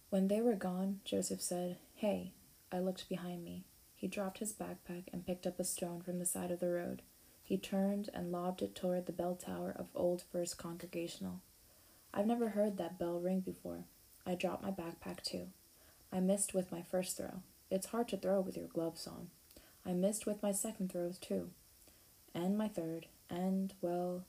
When 0.09 0.29
they 0.29 0.41
were 0.41 0.55
gone, 0.55 1.01
Joseph 1.05 1.43
said, 1.43 1.77
Hey, 1.97 2.33
I 2.73 2.79
looked 2.79 3.09
behind 3.09 3.45
me. 3.45 3.65
He 3.97 4.07
dropped 4.07 4.39
his 4.39 4.53
backpack 4.53 5.05
and 5.13 5.27
picked 5.27 5.47
up 5.47 5.59
a 5.59 5.65
stone 5.65 6.01
from 6.01 6.21
the 6.21 6.25
side 6.25 6.53
of 6.53 6.61
the 6.61 6.71
road. 6.71 7.03
He 7.43 7.59
turned 7.59 8.09
and 8.15 8.31
lobbed 8.31 8.63
it 8.63 8.75
toward 8.75 9.07
the 9.07 9.13
bell 9.13 9.35
tower 9.35 9.75
of 9.77 9.87
Old 9.95 10.23
First 10.31 10.57
Congregational. 10.59 11.41
I've 12.15 12.27
never 12.27 12.51
heard 12.51 12.77
that 12.77 12.99
bell 12.99 13.19
ring 13.19 13.41
before. 13.41 13.85
I 14.25 14.37
dropped 14.37 14.63
my 14.63 14.71
backpack 14.71 15.23
too. 15.23 15.49
I 16.13 16.21
missed 16.21 16.55
with 16.55 16.71
my 16.71 16.83
first 16.83 17.17
throw. 17.17 17.43
It's 17.71 17.89
hard 17.89 18.09
to 18.09 18.17
throw 18.17 18.41
with 18.41 18.57
your 18.57 18.67
gloves 18.67 19.07
on. 19.07 19.29
I 19.85 19.93
missed 19.93 20.27
with 20.27 20.43
my 20.43 20.53
second 20.53 20.91
throws 20.91 21.19
too. 21.19 21.51
And 22.35 22.57
my 22.57 22.69
third. 22.69 23.07
And, 23.31 23.75
well, 23.81 24.25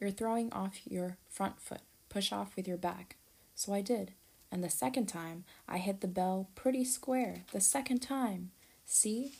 you're 0.00 0.10
throwing 0.10 0.52
off 0.52 0.80
your 0.88 1.16
front 1.28 1.60
foot. 1.60 1.80
Push 2.08 2.32
off 2.32 2.56
with 2.56 2.68
your 2.68 2.76
back. 2.76 3.16
So 3.54 3.72
I 3.72 3.80
did. 3.80 4.12
And 4.50 4.64
the 4.64 4.70
second 4.70 5.06
time, 5.06 5.44
I 5.68 5.78
hit 5.78 6.00
the 6.00 6.08
bell 6.08 6.48
pretty 6.54 6.84
square. 6.84 7.44
The 7.52 7.60
second 7.60 7.98
time. 8.00 8.50
See? 8.86 9.32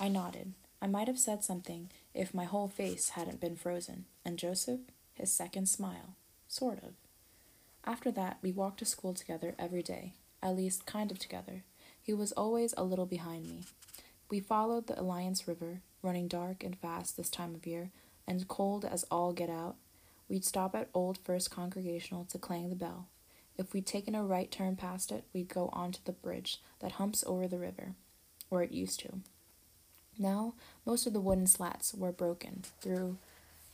I 0.00 0.08
nodded. 0.08 0.52
I 0.80 0.86
might 0.86 1.08
have 1.08 1.18
said 1.18 1.44
something 1.44 1.90
if 2.14 2.34
my 2.34 2.44
whole 2.44 2.68
face 2.68 3.10
hadn't 3.10 3.40
been 3.40 3.56
frozen. 3.56 4.04
And 4.24 4.38
Joseph? 4.38 4.80
His 5.14 5.32
second 5.32 5.68
smile. 5.68 6.14
Sort 6.48 6.78
of. 6.82 6.92
After 7.84 8.10
that, 8.12 8.38
we 8.42 8.52
walked 8.52 8.78
to 8.80 8.84
school 8.84 9.14
together 9.14 9.54
every 9.58 9.82
day, 9.82 10.14
at 10.42 10.56
least 10.56 10.86
kind 10.86 11.10
of 11.10 11.18
together. 11.18 11.62
He 12.06 12.14
was 12.14 12.30
always 12.30 12.72
a 12.76 12.84
little 12.84 13.04
behind 13.04 13.48
me. 13.48 13.64
We 14.30 14.38
followed 14.38 14.86
the 14.86 15.00
Alliance 15.00 15.48
River, 15.48 15.80
running 16.02 16.28
dark 16.28 16.62
and 16.62 16.78
fast 16.78 17.16
this 17.16 17.28
time 17.28 17.52
of 17.56 17.66
year, 17.66 17.90
and 18.28 18.46
cold 18.46 18.84
as 18.84 19.04
all 19.10 19.32
get 19.32 19.50
out. 19.50 19.74
We'd 20.28 20.44
stop 20.44 20.76
at 20.76 20.88
Old 20.94 21.18
First 21.18 21.50
Congregational 21.50 22.24
to 22.26 22.38
clang 22.38 22.68
the 22.68 22.76
bell. 22.76 23.08
If 23.58 23.72
we'd 23.72 23.88
taken 23.88 24.14
a 24.14 24.22
right 24.22 24.48
turn 24.52 24.76
past 24.76 25.10
it, 25.10 25.24
we'd 25.32 25.48
go 25.48 25.68
on 25.72 25.90
to 25.90 26.04
the 26.04 26.12
bridge 26.12 26.60
that 26.78 26.92
humps 26.92 27.24
over 27.26 27.48
the 27.48 27.58
river, 27.58 27.96
or 28.50 28.62
it 28.62 28.70
used 28.70 29.00
to. 29.00 29.18
Now, 30.16 30.54
most 30.84 31.08
of 31.08 31.12
the 31.12 31.20
wooden 31.20 31.48
slats 31.48 31.92
were 31.92 32.12
broken 32.12 32.62
through, 32.80 33.18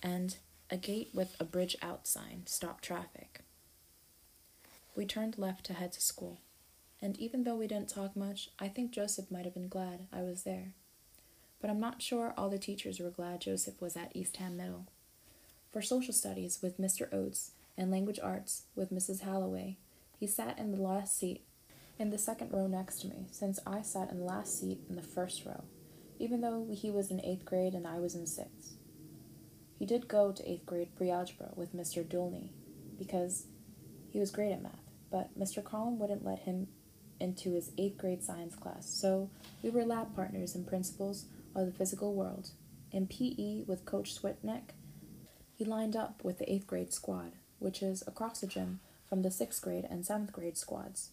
and 0.03 0.39
a 0.71 0.79
gate 0.79 1.11
with 1.13 1.37
a 1.39 1.45
bridge 1.45 1.77
out 1.83 2.07
sign 2.07 2.45
stopped 2.47 2.83
traffic. 2.83 3.41
We 4.97 5.05
turned 5.05 5.37
left 5.37 5.67
to 5.67 5.75
head 5.75 5.93
to 5.93 6.01
school, 6.01 6.39
and 7.03 7.19
even 7.19 7.43
though 7.43 7.57
we 7.57 7.67
didn't 7.67 7.89
talk 7.89 8.15
much, 8.17 8.49
I 8.61 8.69
think 8.69 8.93
Joseph 8.93 9.31
might 9.31 9.45
have 9.45 9.55
been 9.55 9.69
glad 9.69 10.07
I 10.13 10.23
was 10.23 10.45
there. 10.45 10.75
But 11.61 11.69
I'm 11.69 11.81
not 11.81 12.01
sure 12.01 12.33
all 12.37 12.49
the 12.49 12.59
teachers 12.59 13.01
were 13.01 13.11
glad 13.11 13.41
Joseph 13.41 13.81
was 13.81 13.97
at 13.97 14.15
Eastham 14.15 14.57
Middle. 14.57 14.87
For 15.73 15.83
social 15.83 16.15
studies 16.15 16.61
with 16.63 16.81
Mr. 16.81 17.13
Oates 17.13 17.51
and 17.77 17.91
language 17.91 18.21
arts 18.23 18.63
with 18.77 18.93
Mrs. 18.93 19.21
Halloway, 19.21 19.77
he 20.19 20.27
sat 20.27 20.59
in 20.59 20.71
the 20.71 20.81
last 20.81 21.19
seat 21.19 21.43
in 21.99 22.11
the 22.11 22.19
second 22.19 22.53
row 22.53 22.67
next 22.67 23.01
to 23.01 23.09
me, 23.09 23.27
since 23.33 23.59
I 23.67 23.83
sat 23.83 24.11
in 24.11 24.19
the 24.19 24.25
last 24.25 24.59
seat 24.59 24.81
in 24.89 24.97
the 24.97 25.03
first 25.03 25.45
row, 25.45 25.65
even 26.19 26.41
though 26.41 26.69
he 26.73 26.91
was 26.91 27.11
in 27.11 27.21
eighth 27.25 27.45
grade 27.45 27.75
and 27.75 27.87
I 27.87 27.99
was 27.99 28.15
in 28.15 28.27
sixth. 28.27 28.77
He 29.79 29.87
did 29.87 30.09
go 30.09 30.31
to 30.31 30.51
eighth 30.51 30.67
grade 30.67 30.95
pre 30.95 31.11
algebra 31.11 31.51
with 31.57 31.75
Mr. 31.75 32.09
Dulney 32.09 32.51
because 32.97 33.47
he 34.11 34.21
was 34.21 34.31
great 34.31 34.53
at 34.53 34.63
math 34.63 34.83
but 35.13 35.39
Mr. 35.39 35.63
Collin 35.63 35.99
wouldn't 35.99 36.25
let 36.25 36.41
him 36.41 36.67
into 37.23 37.53
his 37.53 37.71
eighth 37.79 37.99
grade 37.99 38.23
science 38.23 38.55
class, 38.55 38.87
so 38.87 39.31
we 39.63 39.71
were 39.71 39.85
lab 39.85 40.15
partners 40.15 40.55
and 40.55 40.67
principles 40.67 41.27
of 41.55 41.67
the 41.67 41.73
physical 41.73 42.15
world. 42.15 42.51
In 42.91 43.07
PE 43.07 43.65
with 43.67 43.87
Coach 43.87 44.15
Switneck, 44.15 44.75
he 45.55 45.65
lined 45.65 45.97
up 45.97 46.25
with 46.25 46.39
the 46.39 46.53
eighth 46.53 46.67
grade 46.67 46.93
squad, 46.93 47.33
which 47.59 47.83
is 47.83 48.03
across 48.07 48.41
the 48.41 48.47
gym 48.47 48.81
from 49.09 49.23
the 49.23 49.31
sixth 49.31 49.63
grade 49.63 49.87
and 49.89 50.05
seventh 50.05 50.33
grade 50.33 50.59
squads. 50.59 51.11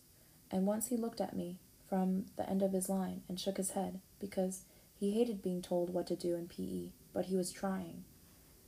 And 0.52 0.65
once 0.65 0.88
he 0.88 0.98
looked 0.98 1.22
at 1.22 1.36
me 1.36 1.60
from 1.88 2.26
the 2.36 2.50
end 2.50 2.63
of 2.63 2.74
his 2.74 2.89
line 2.89 3.22
and 3.30 3.39
shook 3.39 3.58
his 3.58 3.72
head 3.72 4.00
because 4.19 4.63
he 5.00 5.12
hated 5.12 5.41
being 5.41 5.62
told 5.62 5.93
what 5.93 6.08
to 6.08 6.15
do 6.15 6.36
in 6.36 6.48
PE, 6.48 6.91
but 7.13 7.26
he 7.26 7.36
was 7.36 7.52
trying. 7.52 8.04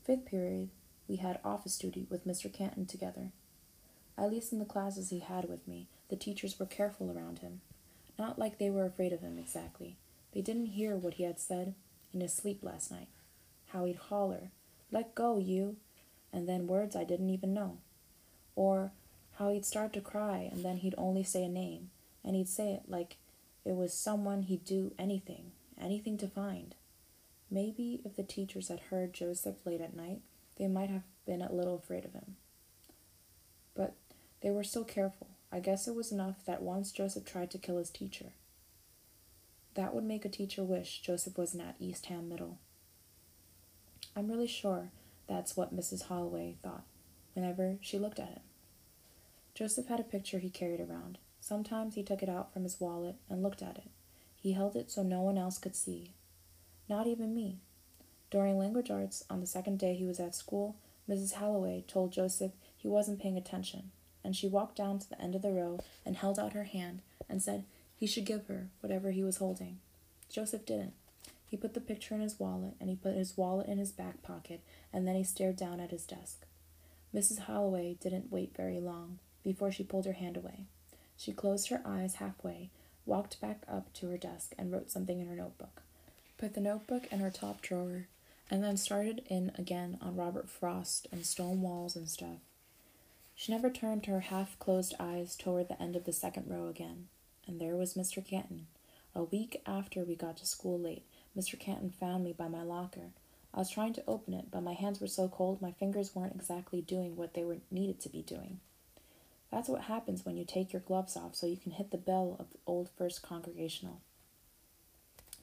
Fifth 0.03 0.25
period, 0.25 0.69
we 1.07 1.17
had 1.17 1.39
office 1.43 1.77
duty 1.77 2.07
with 2.09 2.25
Mr. 2.25 2.51
Canton 2.51 2.85
together. 2.85 3.31
At 4.17 4.29
least 4.31 4.53
in 4.53 4.59
the 4.59 4.65
classes 4.65 5.09
he 5.09 5.19
had 5.19 5.49
with 5.49 5.67
me, 5.67 5.87
the 6.11 6.17
teachers 6.17 6.59
were 6.59 6.65
careful 6.65 7.09
around 7.09 7.39
him. 7.39 7.61
Not 8.19 8.37
like 8.37 8.57
they 8.57 8.69
were 8.69 8.85
afraid 8.85 9.13
of 9.13 9.21
him 9.21 9.39
exactly. 9.39 9.95
They 10.33 10.41
didn't 10.41 10.67
hear 10.67 10.97
what 10.97 11.15
he 11.15 11.23
had 11.23 11.39
said 11.39 11.73
in 12.13 12.19
his 12.19 12.33
sleep 12.33 12.59
last 12.61 12.91
night. 12.91 13.07
How 13.69 13.85
he'd 13.85 13.95
holler, 13.95 14.51
Let 14.91 15.15
go, 15.15 15.39
you! 15.39 15.77
And 16.33 16.47
then 16.47 16.67
words 16.67 16.97
I 16.97 17.05
didn't 17.05 17.29
even 17.29 17.53
know. 17.53 17.77
Or 18.57 18.91
how 19.35 19.51
he'd 19.51 19.65
start 19.65 19.93
to 19.93 20.01
cry 20.01 20.49
and 20.51 20.63
then 20.63 20.77
he'd 20.77 20.95
only 20.97 21.23
say 21.23 21.45
a 21.45 21.49
name, 21.49 21.89
and 22.25 22.35
he'd 22.35 22.49
say 22.49 22.73
it 22.73 22.83
like 22.89 23.15
it 23.63 23.75
was 23.75 23.93
someone 23.93 24.43
he'd 24.43 24.65
do 24.65 24.93
anything, 24.99 25.53
anything 25.79 26.17
to 26.17 26.27
find. 26.27 26.75
Maybe 27.49 28.01
if 28.03 28.17
the 28.17 28.23
teachers 28.23 28.67
had 28.67 28.81
heard 28.91 29.13
Joseph 29.13 29.65
late 29.65 29.81
at 29.81 29.95
night, 29.95 30.19
they 30.57 30.67
might 30.67 30.89
have 30.89 31.03
been 31.25 31.41
a 31.41 31.51
little 31.51 31.75
afraid 31.75 32.03
of 32.03 32.13
him. 32.13 32.35
But 33.75 33.93
they 34.41 34.51
were 34.51 34.63
still 34.65 34.83
careful. 34.83 35.27
I 35.51 35.59
guess 35.59 35.87
it 35.87 35.95
was 35.95 36.11
enough 36.11 36.45
that 36.45 36.61
once 36.61 36.91
Joseph 36.91 37.25
tried 37.25 37.51
to 37.51 37.57
kill 37.57 37.77
his 37.77 37.89
teacher. 37.89 38.27
That 39.73 39.93
would 39.93 40.03
make 40.03 40.25
a 40.25 40.29
teacher 40.29 40.63
wish 40.63 41.01
Joseph 41.01 41.37
wasn't 41.37 41.63
at 41.63 41.75
Eastham 41.79 42.29
Middle. 42.29 42.57
I'm 44.15 44.29
really 44.29 44.47
sure 44.47 44.91
that's 45.27 45.55
what 45.55 45.75
Mrs. 45.75 46.03
Holloway 46.03 46.55
thought 46.61 46.83
whenever 47.33 47.77
she 47.81 47.97
looked 47.97 48.19
at 48.19 48.29
him. 48.29 48.41
Joseph 49.53 49.87
had 49.87 49.99
a 49.99 50.03
picture 50.03 50.39
he 50.39 50.49
carried 50.49 50.79
around. 50.79 51.17
Sometimes 51.39 51.95
he 51.95 52.03
took 52.03 52.21
it 52.21 52.29
out 52.29 52.53
from 52.53 52.63
his 52.63 52.79
wallet 52.79 53.15
and 53.29 53.43
looked 53.43 53.61
at 53.61 53.77
it. 53.77 53.89
He 54.35 54.53
held 54.53 54.75
it 54.75 54.91
so 54.91 55.03
no 55.03 55.21
one 55.21 55.37
else 55.37 55.57
could 55.57 55.75
see, 55.75 56.13
not 56.89 57.07
even 57.07 57.35
me. 57.35 57.59
During 58.29 58.57
language 58.57 58.89
arts, 58.89 59.23
on 59.29 59.39
the 59.39 59.47
second 59.47 59.77
day 59.77 59.95
he 59.95 60.05
was 60.05 60.19
at 60.19 60.35
school, 60.35 60.75
Mrs. 61.09 61.33
Holloway 61.33 61.83
told 61.87 62.11
Joseph 62.11 62.53
he 62.77 62.87
wasn't 62.87 63.19
paying 63.19 63.37
attention, 63.37 63.91
and 64.23 64.35
she 64.35 64.47
walked 64.47 64.77
down 64.77 64.99
to 64.99 65.09
the 65.09 65.21
end 65.21 65.35
of 65.35 65.41
the 65.41 65.51
row 65.51 65.79
and 66.05 66.15
held 66.15 66.39
out 66.39 66.53
her 66.53 66.65
hand 66.65 67.01
and 67.29 67.41
said 67.41 67.65
he 67.95 68.07
should 68.07 68.25
give 68.25 68.47
her 68.47 68.67
whatever 68.79 69.11
he 69.11 69.23
was 69.23 69.37
holding. 69.37 69.79
Joseph 70.29 70.65
didn't. 70.65 70.93
He 71.45 71.57
put 71.57 71.73
the 71.73 71.81
picture 71.81 72.15
in 72.15 72.21
his 72.21 72.39
wallet, 72.39 72.75
and 72.79 72.89
he 72.89 72.95
put 72.95 73.13
his 73.13 73.37
wallet 73.37 73.67
in 73.67 73.77
his 73.77 73.91
back 73.91 74.23
pocket, 74.23 74.61
and 74.93 75.05
then 75.05 75.15
he 75.15 75.23
stared 75.23 75.57
down 75.57 75.81
at 75.81 75.91
his 75.91 76.05
desk. 76.05 76.45
Mrs. 77.13 77.39
Holloway 77.39 77.97
didn't 77.99 78.31
wait 78.31 78.55
very 78.55 78.79
long 78.79 79.19
before 79.43 79.69
she 79.69 79.83
pulled 79.83 80.05
her 80.05 80.13
hand 80.13 80.37
away. 80.37 80.65
She 81.17 81.33
closed 81.33 81.67
her 81.67 81.81
eyes 81.85 82.15
halfway, 82.15 82.69
walked 83.05 83.41
back 83.41 83.63
up 83.67 83.91
to 83.95 84.09
her 84.09 84.17
desk, 84.17 84.53
and 84.57 84.71
wrote 84.71 84.89
something 84.89 85.19
in 85.19 85.27
her 85.27 85.35
notebook. 85.35 85.81
Put 86.37 86.53
the 86.53 86.61
notebook 86.61 87.11
in 87.11 87.19
her 87.19 87.29
top 87.29 87.61
drawer, 87.61 88.07
and 88.49 88.63
then 88.63 88.77
started 88.77 89.21
in 89.27 89.51
again 89.57 89.97
on 90.01 90.15
Robert 90.15 90.49
Frost 90.49 91.07
and 91.11 91.25
stone 91.25 91.61
walls 91.61 91.97
and 91.97 92.07
stuff. 92.07 92.39
She 93.41 93.51
never 93.51 93.71
turned 93.71 94.05
her 94.05 94.19
half 94.19 94.59
closed 94.59 94.93
eyes 94.99 95.35
toward 95.35 95.67
the 95.67 95.81
end 95.81 95.95
of 95.95 96.05
the 96.05 96.13
second 96.13 96.45
row 96.47 96.67
again, 96.67 97.07
and 97.47 97.59
there 97.59 97.75
was 97.75 97.95
Mr. 97.95 98.23
Canton. 98.23 98.67
A 99.15 99.23
week 99.23 99.63
after 99.65 100.03
we 100.03 100.13
got 100.13 100.37
to 100.37 100.45
school 100.45 100.79
late, 100.79 101.07
Mr. 101.35 101.59
Canton 101.59 101.89
found 101.89 102.23
me 102.23 102.33
by 102.33 102.47
my 102.47 102.61
locker. 102.61 103.13
I 103.51 103.57
was 103.57 103.71
trying 103.71 103.93
to 103.93 104.03
open 104.07 104.35
it, 104.35 104.51
but 104.51 104.61
my 104.61 104.73
hands 104.73 105.01
were 105.01 105.07
so 105.07 105.27
cold 105.27 105.59
my 105.59 105.71
fingers 105.71 106.13
weren't 106.13 106.35
exactly 106.35 106.81
doing 106.81 107.15
what 107.15 107.33
they 107.33 107.43
were 107.43 107.57
needed 107.71 107.99
to 108.01 108.09
be 108.09 108.21
doing. 108.21 108.59
That's 109.51 109.67
what 109.67 109.85
happens 109.85 110.23
when 110.23 110.37
you 110.37 110.45
take 110.45 110.71
your 110.71 110.83
gloves 110.83 111.17
off 111.17 111.33
so 111.33 111.47
you 111.47 111.57
can 111.57 111.71
hit 111.71 111.89
the 111.89 111.97
bell 111.97 112.35
of 112.37 112.45
old 112.67 112.91
First 112.95 113.23
Congregational. 113.23 114.01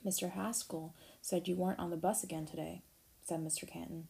Mr. 0.07 0.31
Haskell 0.31 0.95
said 1.21 1.49
you 1.49 1.57
weren't 1.57 1.81
on 1.81 1.91
the 1.91 1.97
bus 1.97 2.23
again 2.23 2.47
today, 2.47 2.83
said 3.25 3.41
Mr. 3.41 3.69
Canton. 3.69 4.07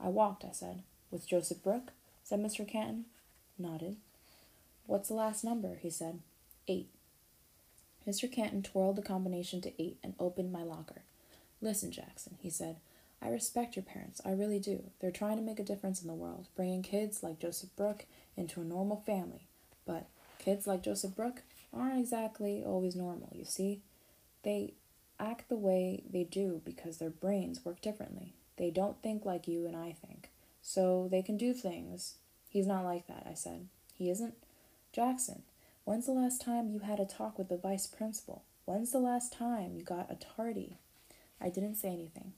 I 0.00 0.08
walked, 0.08 0.42
I 0.42 0.52
said. 0.52 0.84
With 1.10 1.28
Joseph 1.28 1.62
Brooke? 1.62 1.92
said 2.24 2.40
Mr. 2.40 2.66
Canton. 2.66 3.04
Nodded. 3.58 3.96
What's 4.86 5.08
the 5.08 5.14
last 5.14 5.44
number? 5.44 5.76
he 5.80 5.90
said. 5.90 6.20
Eight. 6.68 6.88
Mr. 8.06 8.30
Canton 8.30 8.62
twirled 8.62 8.96
the 8.96 9.02
combination 9.02 9.60
to 9.62 9.82
eight 9.82 9.98
and 10.02 10.14
opened 10.20 10.52
my 10.52 10.62
locker. 10.62 11.02
Listen, 11.60 11.90
Jackson, 11.90 12.36
he 12.40 12.50
said. 12.50 12.76
I 13.20 13.30
respect 13.30 13.76
your 13.76 13.82
parents, 13.82 14.20
I 14.24 14.30
really 14.32 14.60
do. 14.60 14.84
They're 15.00 15.10
trying 15.10 15.36
to 15.38 15.42
make 15.42 15.58
a 15.58 15.64
difference 15.64 16.02
in 16.02 16.08
the 16.08 16.14
world, 16.14 16.48
bringing 16.54 16.82
kids 16.82 17.22
like 17.22 17.38
Joseph 17.38 17.74
Brooke 17.74 18.04
into 18.36 18.60
a 18.60 18.64
normal 18.64 19.02
family. 19.06 19.48
But 19.86 20.06
kids 20.38 20.66
like 20.66 20.82
Joseph 20.82 21.16
Brooke 21.16 21.42
aren't 21.72 21.98
exactly 21.98 22.62
always 22.64 22.94
normal, 22.94 23.30
you 23.32 23.44
see. 23.44 23.80
They 24.42 24.74
act 25.18 25.48
the 25.48 25.56
way 25.56 26.02
they 26.08 26.24
do 26.24 26.60
because 26.64 26.98
their 26.98 27.10
brains 27.10 27.64
work 27.64 27.80
differently. 27.80 28.34
They 28.58 28.70
don't 28.70 29.02
think 29.02 29.24
like 29.24 29.48
you 29.48 29.66
and 29.66 29.76
I 29.76 29.96
think. 30.06 30.30
So 30.62 31.08
they 31.10 31.22
can 31.22 31.36
do 31.36 31.54
things. 31.54 32.14
He's 32.48 32.66
not 32.66 32.84
like 32.84 33.06
that, 33.06 33.26
I 33.28 33.34
said. 33.34 33.66
He 33.94 34.10
isn't? 34.10 34.34
Jackson, 34.92 35.42
when's 35.84 36.06
the 36.06 36.12
last 36.12 36.40
time 36.40 36.70
you 36.70 36.80
had 36.80 37.00
a 37.00 37.04
talk 37.04 37.38
with 37.38 37.48
the 37.48 37.56
vice 37.56 37.86
principal? 37.86 38.42
When's 38.64 38.92
the 38.92 38.98
last 38.98 39.32
time 39.32 39.74
you 39.76 39.82
got 39.82 40.10
a 40.10 40.16
tardy? 40.16 40.78
I 41.40 41.48
didn't 41.50 41.76
say 41.76 41.88
anything. 41.88 42.32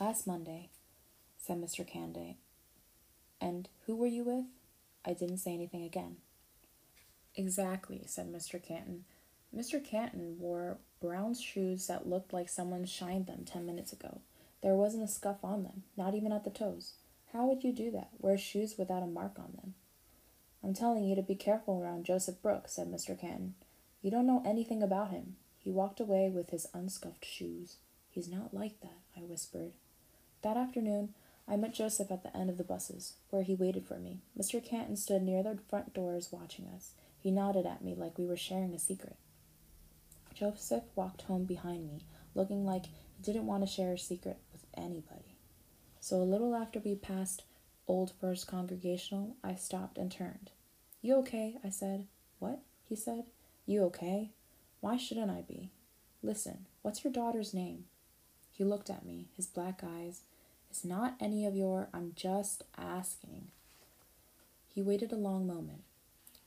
Last 0.00 0.26
Monday, 0.26 0.68
said 1.38 1.60
Mr. 1.60 1.86
Canday. 1.88 2.36
And 3.40 3.68
who 3.86 3.96
were 3.96 4.06
you 4.06 4.24
with? 4.24 4.44
I 5.04 5.12
didn't 5.12 5.38
say 5.38 5.54
anything 5.54 5.84
again. 5.84 6.16
Exactly, 7.36 8.02
said 8.06 8.32
Mr. 8.32 8.62
Canton. 8.62 9.04
Mr. 9.54 9.82
Canton 9.82 10.38
wore 10.38 10.78
brown 11.00 11.34
shoes 11.34 11.86
that 11.86 12.08
looked 12.08 12.32
like 12.32 12.48
someone 12.48 12.84
shined 12.84 13.26
them 13.26 13.44
ten 13.44 13.66
minutes 13.66 13.92
ago. 13.92 14.20
There 14.62 14.74
wasn't 14.74 15.04
a 15.04 15.08
scuff 15.08 15.42
on 15.42 15.62
them, 15.62 15.84
not 15.96 16.14
even 16.14 16.32
at 16.32 16.44
the 16.44 16.50
toes. 16.50 16.92
How 17.32 17.46
would 17.46 17.62
you 17.62 17.72
do 17.72 17.90
that? 17.92 18.10
Wear 18.18 18.36
shoes 18.36 18.76
without 18.76 19.02
a 19.02 19.06
mark 19.06 19.38
on 19.38 19.52
them? 19.56 19.74
I'm 20.64 20.74
telling 20.74 21.04
you 21.04 21.14
to 21.14 21.22
be 21.22 21.36
careful 21.36 21.80
around 21.80 22.04
Joseph 22.04 22.42
Brooke, 22.42 22.68
said 22.68 22.90
Mr. 22.90 23.18
Canton. 23.18 23.54
You 24.02 24.10
don't 24.10 24.26
know 24.26 24.42
anything 24.44 24.82
about 24.82 25.10
him. 25.10 25.36
He 25.58 25.70
walked 25.70 26.00
away 26.00 26.28
with 26.28 26.50
his 26.50 26.66
unscuffed 26.74 27.24
shoes. 27.24 27.76
He's 28.10 28.28
not 28.28 28.52
like 28.52 28.80
that, 28.80 28.98
I 29.16 29.20
whispered. 29.20 29.72
That 30.42 30.56
afternoon, 30.56 31.14
I 31.46 31.56
met 31.56 31.74
Joseph 31.74 32.10
at 32.10 32.22
the 32.22 32.36
end 32.36 32.50
of 32.50 32.58
the 32.58 32.64
buses, 32.64 33.14
where 33.30 33.42
he 33.42 33.54
waited 33.54 33.86
for 33.86 33.98
me. 33.98 34.18
Mr. 34.38 34.64
Canton 34.64 34.96
stood 34.96 35.22
near 35.22 35.42
the 35.42 35.58
front 35.68 35.94
doors 35.94 36.30
watching 36.32 36.66
us. 36.66 36.92
He 37.18 37.30
nodded 37.30 37.66
at 37.66 37.84
me 37.84 37.94
like 37.94 38.18
we 38.18 38.26
were 38.26 38.36
sharing 38.36 38.74
a 38.74 38.78
secret. 38.78 39.16
Joseph 40.34 40.84
walked 40.96 41.22
home 41.22 41.44
behind 41.44 41.86
me, 41.86 42.04
looking 42.34 42.64
like 42.64 42.86
he 42.86 43.22
didn't 43.22 43.46
want 43.46 43.62
to 43.62 43.72
share 43.72 43.92
a 43.92 43.98
secret 43.98 44.38
with 44.52 44.64
anybody. 44.76 45.29
So 46.00 46.16
a 46.16 46.24
little 46.24 46.54
after 46.54 46.80
we 46.80 46.94
passed 46.94 47.44
Old 47.86 48.12
First 48.20 48.46
Congregational, 48.46 49.36
I 49.44 49.54
stopped 49.54 49.98
and 49.98 50.10
turned. 50.10 50.50
You 51.02 51.16
okay? 51.18 51.56
I 51.64 51.70
said. 51.70 52.06
What? 52.38 52.60
He 52.88 52.96
said. 52.96 53.24
You 53.66 53.84
okay? 53.84 54.30
Why 54.80 54.96
shouldn't 54.96 55.30
I 55.30 55.42
be? 55.42 55.70
Listen, 56.22 56.66
what's 56.82 57.04
your 57.04 57.12
daughter's 57.12 57.54
name? 57.54 57.84
He 58.52 58.64
looked 58.64 58.90
at 58.90 59.06
me, 59.06 59.28
his 59.36 59.46
black 59.46 59.82
eyes. 59.84 60.22
It's 60.70 60.84
not 60.84 61.14
any 61.20 61.46
of 61.46 61.56
your, 61.56 61.88
I'm 61.92 62.12
just 62.14 62.62
asking. 62.76 63.48
He 64.74 64.82
waited 64.82 65.12
a 65.12 65.16
long 65.16 65.46
moment, 65.46 65.82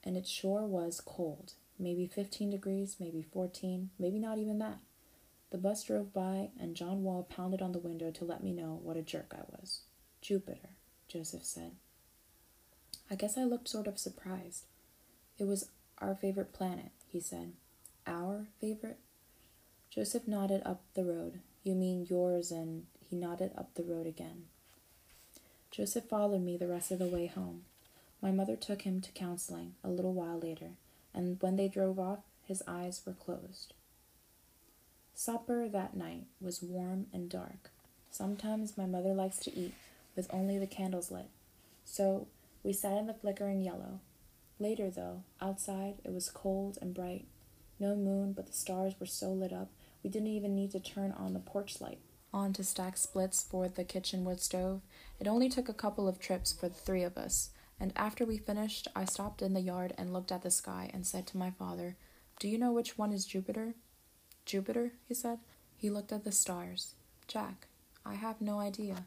and 0.03 0.15
it 0.17 0.27
sure 0.27 0.61
was 0.61 1.01
cold 1.03 1.53
maybe 1.79 2.07
15 2.07 2.51
degrees, 2.51 2.97
maybe 2.99 3.21
14, 3.21 3.89
maybe 3.99 4.19
not 4.19 4.37
even 4.37 4.59
that. 4.59 4.77
The 5.53 5.59
bus 5.59 5.83
drove 5.83 6.11
by, 6.11 6.49
and 6.59 6.75
John 6.75 7.03
Wall 7.03 7.21
pounded 7.21 7.61
on 7.61 7.73
the 7.73 7.77
window 7.77 8.09
to 8.09 8.25
let 8.25 8.43
me 8.43 8.51
know 8.51 8.79
what 8.81 8.97
a 8.97 9.03
jerk 9.03 9.35
I 9.37 9.43
was. 9.51 9.81
Jupiter, 10.19 10.71
Joseph 11.07 11.45
said. 11.45 11.73
I 13.11 13.13
guess 13.13 13.37
I 13.37 13.43
looked 13.43 13.67
sort 13.67 13.85
of 13.85 13.99
surprised. 13.99 14.65
It 15.37 15.43
was 15.43 15.69
our 15.99 16.15
favorite 16.15 16.53
planet, 16.53 16.89
he 17.07 17.19
said. 17.19 17.53
Our 18.07 18.47
favorite? 18.59 18.97
Joseph 19.91 20.27
nodded 20.27 20.63
up 20.65 20.81
the 20.95 21.03
road. 21.03 21.41
You 21.63 21.75
mean 21.75 22.07
yours, 22.09 22.49
and 22.49 22.87
he 22.99 23.15
nodded 23.15 23.51
up 23.55 23.75
the 23.75 23.83
road 23.83 24.07
again. 24.07 24.45
Joseph 25.69 26.05
followed 26.05 26.41
me 26.41 26.57
the 26.57 26.67
rest 26.67 26.89
of 26.89 26.97
the 26.97 27.05
way 27.05 27.27
home. 27.27 27.65
My 28.23 28.31
mother 28.31 28.55
took 28.55 28.81
him 28.81 29.01
to 29.01 29.11
counseling 29.11 29.75
a 29.83 29.89
little 29.89 30.13
while 30.13 30.39
later 30.39 30.71
and 31.13 31.37
when 31.41 31.55
they 31.55 31.67
drove 31.67 31.99
off, 31.99 32.19
his 32.43 32.63
eyes 32.67 33.01
were 33.05 33.13
closed. 33.13 33.73
Supper 35.13 35.69
that 35.69 35.95
night 35.95 36.25
was 36.41 36.61
warm 36.61 37.07
and 37.13 37.29
dark. 37.29 37.71
Sometimes 38.09 38.77
my 38.77 38.85
mother 38.85 39.13
likes 39.13 39.37
to 39.39 39.55
eat 39.55 39.73
with 40.15 40.27
only 40.33 40.57
the 40.57 40.67
candles 40.67 41.11
lit, 41.11 41.29
so 41.85 42.27
we 42.63 42.73
sat 42.73 42.97
in 42.97 43.07
the 43.07 43.13
flickering 43.13 43.61
yellow. 43.61 43.99
Later, 44.59 44.89
though, 44.89 45.23
outside 45.41 45.95
it 46.03 46.13
was 46.13 46.29
cold 46.29 46.77
and 46.81 46.93
bright. 46.93 47.25
No 47.79 47.95
moon, 47.95 48.33
but 48.33 48.47
the 48.47 48.53
stars 48.53 48.93
were 48.99 49.05
so 49.05 49.31
lit 49.31 49.51
up 49.51 49.69
we 50.03 50.09
didn't 50.09 50.27
even 50.27 50.53
need 50.53 50.71
to 50.71 50.79
turn 50.79 51.13
on 51.13 51.33
the 51.33 51.39
porch 51.39 51.79
light. 51.79 51.99
On 52.33 52.51
to 52.53 52.63
stack 52.63 52.97
splits 52.97 53.41
for 53.41 53.69
the 53.69 53.83
kitchen 53.83 54.25
wood 54.25 54.41
stove. 54.41 54.81
It 55.19 55.27
only 55.27 55.49
took 55.49 55.69
a 55.69 55.73
couple 55.73 56.07
of 56.07 56.19
trips 56.19 56.51
for 56.51 56.67
the 56.67 56.75
three 56.75 57.03
of 57.03 57.17
us, 57.17 57.51
and 57.79 57.93
after 57.95 58.25
we 58.25 58.37
finished, 58.37 58.87
I 58.95 59.05
stopped 59.05 59.41
in 59.41 59.53
the 59.53 59.61
yard 59.61 59.93
and 59.97 60.11
looked 60.11 60.31
at 60.31 60.43
the 60.43 60.51
sky 60.51 60.89
and 60.93 61.05
said 61.07 61.25
to 61.27 61.37
my 61.37 61.51
father, 61.51 61.95
Do 62.39 62.49
you 62.49 62.57
know 62.57 62.73
which 62.73 62.97
one 62.97 63.13
is 63.13 63.25
Jupiter? 63.25 63.75
Jupiter, 64.45 64.91
he 65.07 65.13
said. 65.13 65.39
He 65.77 65.89
looked 65.89 66.11
at 66.11 66.23
the 66.23 66.31
stars. 66.31 66.93
Jack, 67.27 67.67
I 68.05 68.15
have 68.15 68.41
no 68.41 68.59
idea. 68.59 69.05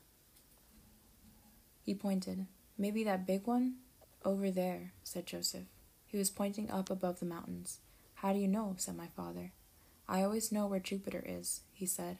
He 1.82 1.94
pointed. 1.94 2.46
Maybe 2.76 3.04
that 3.04 3.26
big 3.26 3.46
one? 3.46 3.76
Over 4.24 4.50
there, 4.50 4.92
said 5.02 5.26
Joseph. 5.26 5.66
He 6.06 6.18
was 6.18 6.30
pointing 6.30 6.70
up 6.70 6.90
above 6.90 7.20
the 7.20 7.26
mountains. 7.26 7.78
How 8.16 8.32
do 8.32 8.38
you 8.38 8.48
know? 8.48 8.74
said 8.78 8.96
my 8.96 9.08
father. 9.16 9.52
I 10.08 10.22
always 10.22 10.52
know 10.52 10.66
where 10.66 10.80
Jupiter 10.80 11.22
is, 11.24 11.60
he 11.72 11.86
said. 11.86 12.18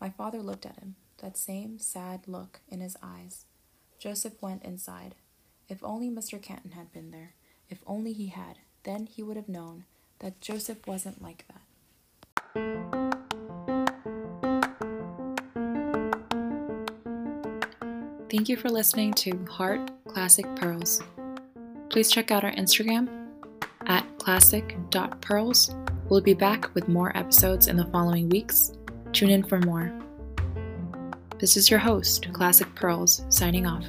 My 0.00 0.10
father 0.10 0.40
looked 0.42 0.66
at 0.66 0.78
him, 0.78 0.96
that 1.18 1.36
same 1.36 1.78
sad 1.78 2.22
look 2.26 2.60
in 2.68 2.80
his 2.80 2.96
eyes. 3.02 3.44
Joseph 3.98 4.40
went 4.42 4.64
inside. 4.64 5.14
If 5.68 5.82
only 5.82 6.10
Mr. 6.10 6.40
Canton 6.40 6.72
had 6.72 6.92
been 6.92 7.10
there. 7.10 7.34
If 7.68 7.78
only 7.86 8.12
he 8.12 8.28
had. 8.28 8.58
Then 8.84 9.06
he 9.06 9.22
would 9.22 9.36
have 9.36 9.48
known 9.48 9.84
that 10.20 10.40
Joseph 10.40 10.86
wasn't 10.86 11.22
like 11.22 11.44
that. 11.48 11.62
Thank 18.30 18.48
you 18.48 18.56
for 18.56 18.68
listening 18.68 19.14
to 19.14 19.44
Heart 19.48 19.90
Classic 20.08 20.46
Pearls. 20.56 21.02
Please 21.90 22.10
check 22.10 22.30
out 22.30 22.44
our 22.44 22.52
Instagram 22.52 23.08
at 23.86 24.04
classic.pearls 24.18 25.74
We'll 26.08 26.20
be 26.20 26.34
back 26.34 26.72
with 26.74 26.88
more 26.88 27.16
episodes 27.16 27.66
in 27.66 27.76
the 27.76 27.86
following 27.86 28.28
weeks. 28.28 28.72
Tune 29.12 29.30
in 29.30 29.42
for 29.42 29.58
more. 29.58 29.92
This 31.40 31.56
is 31.56 31.68
your 31.68 31.80
host, 31.80 32.32
Classic 32.32 32.72
Pearls, 32.76 33.24
signing 33.28 33.66
off. 33.66 33.84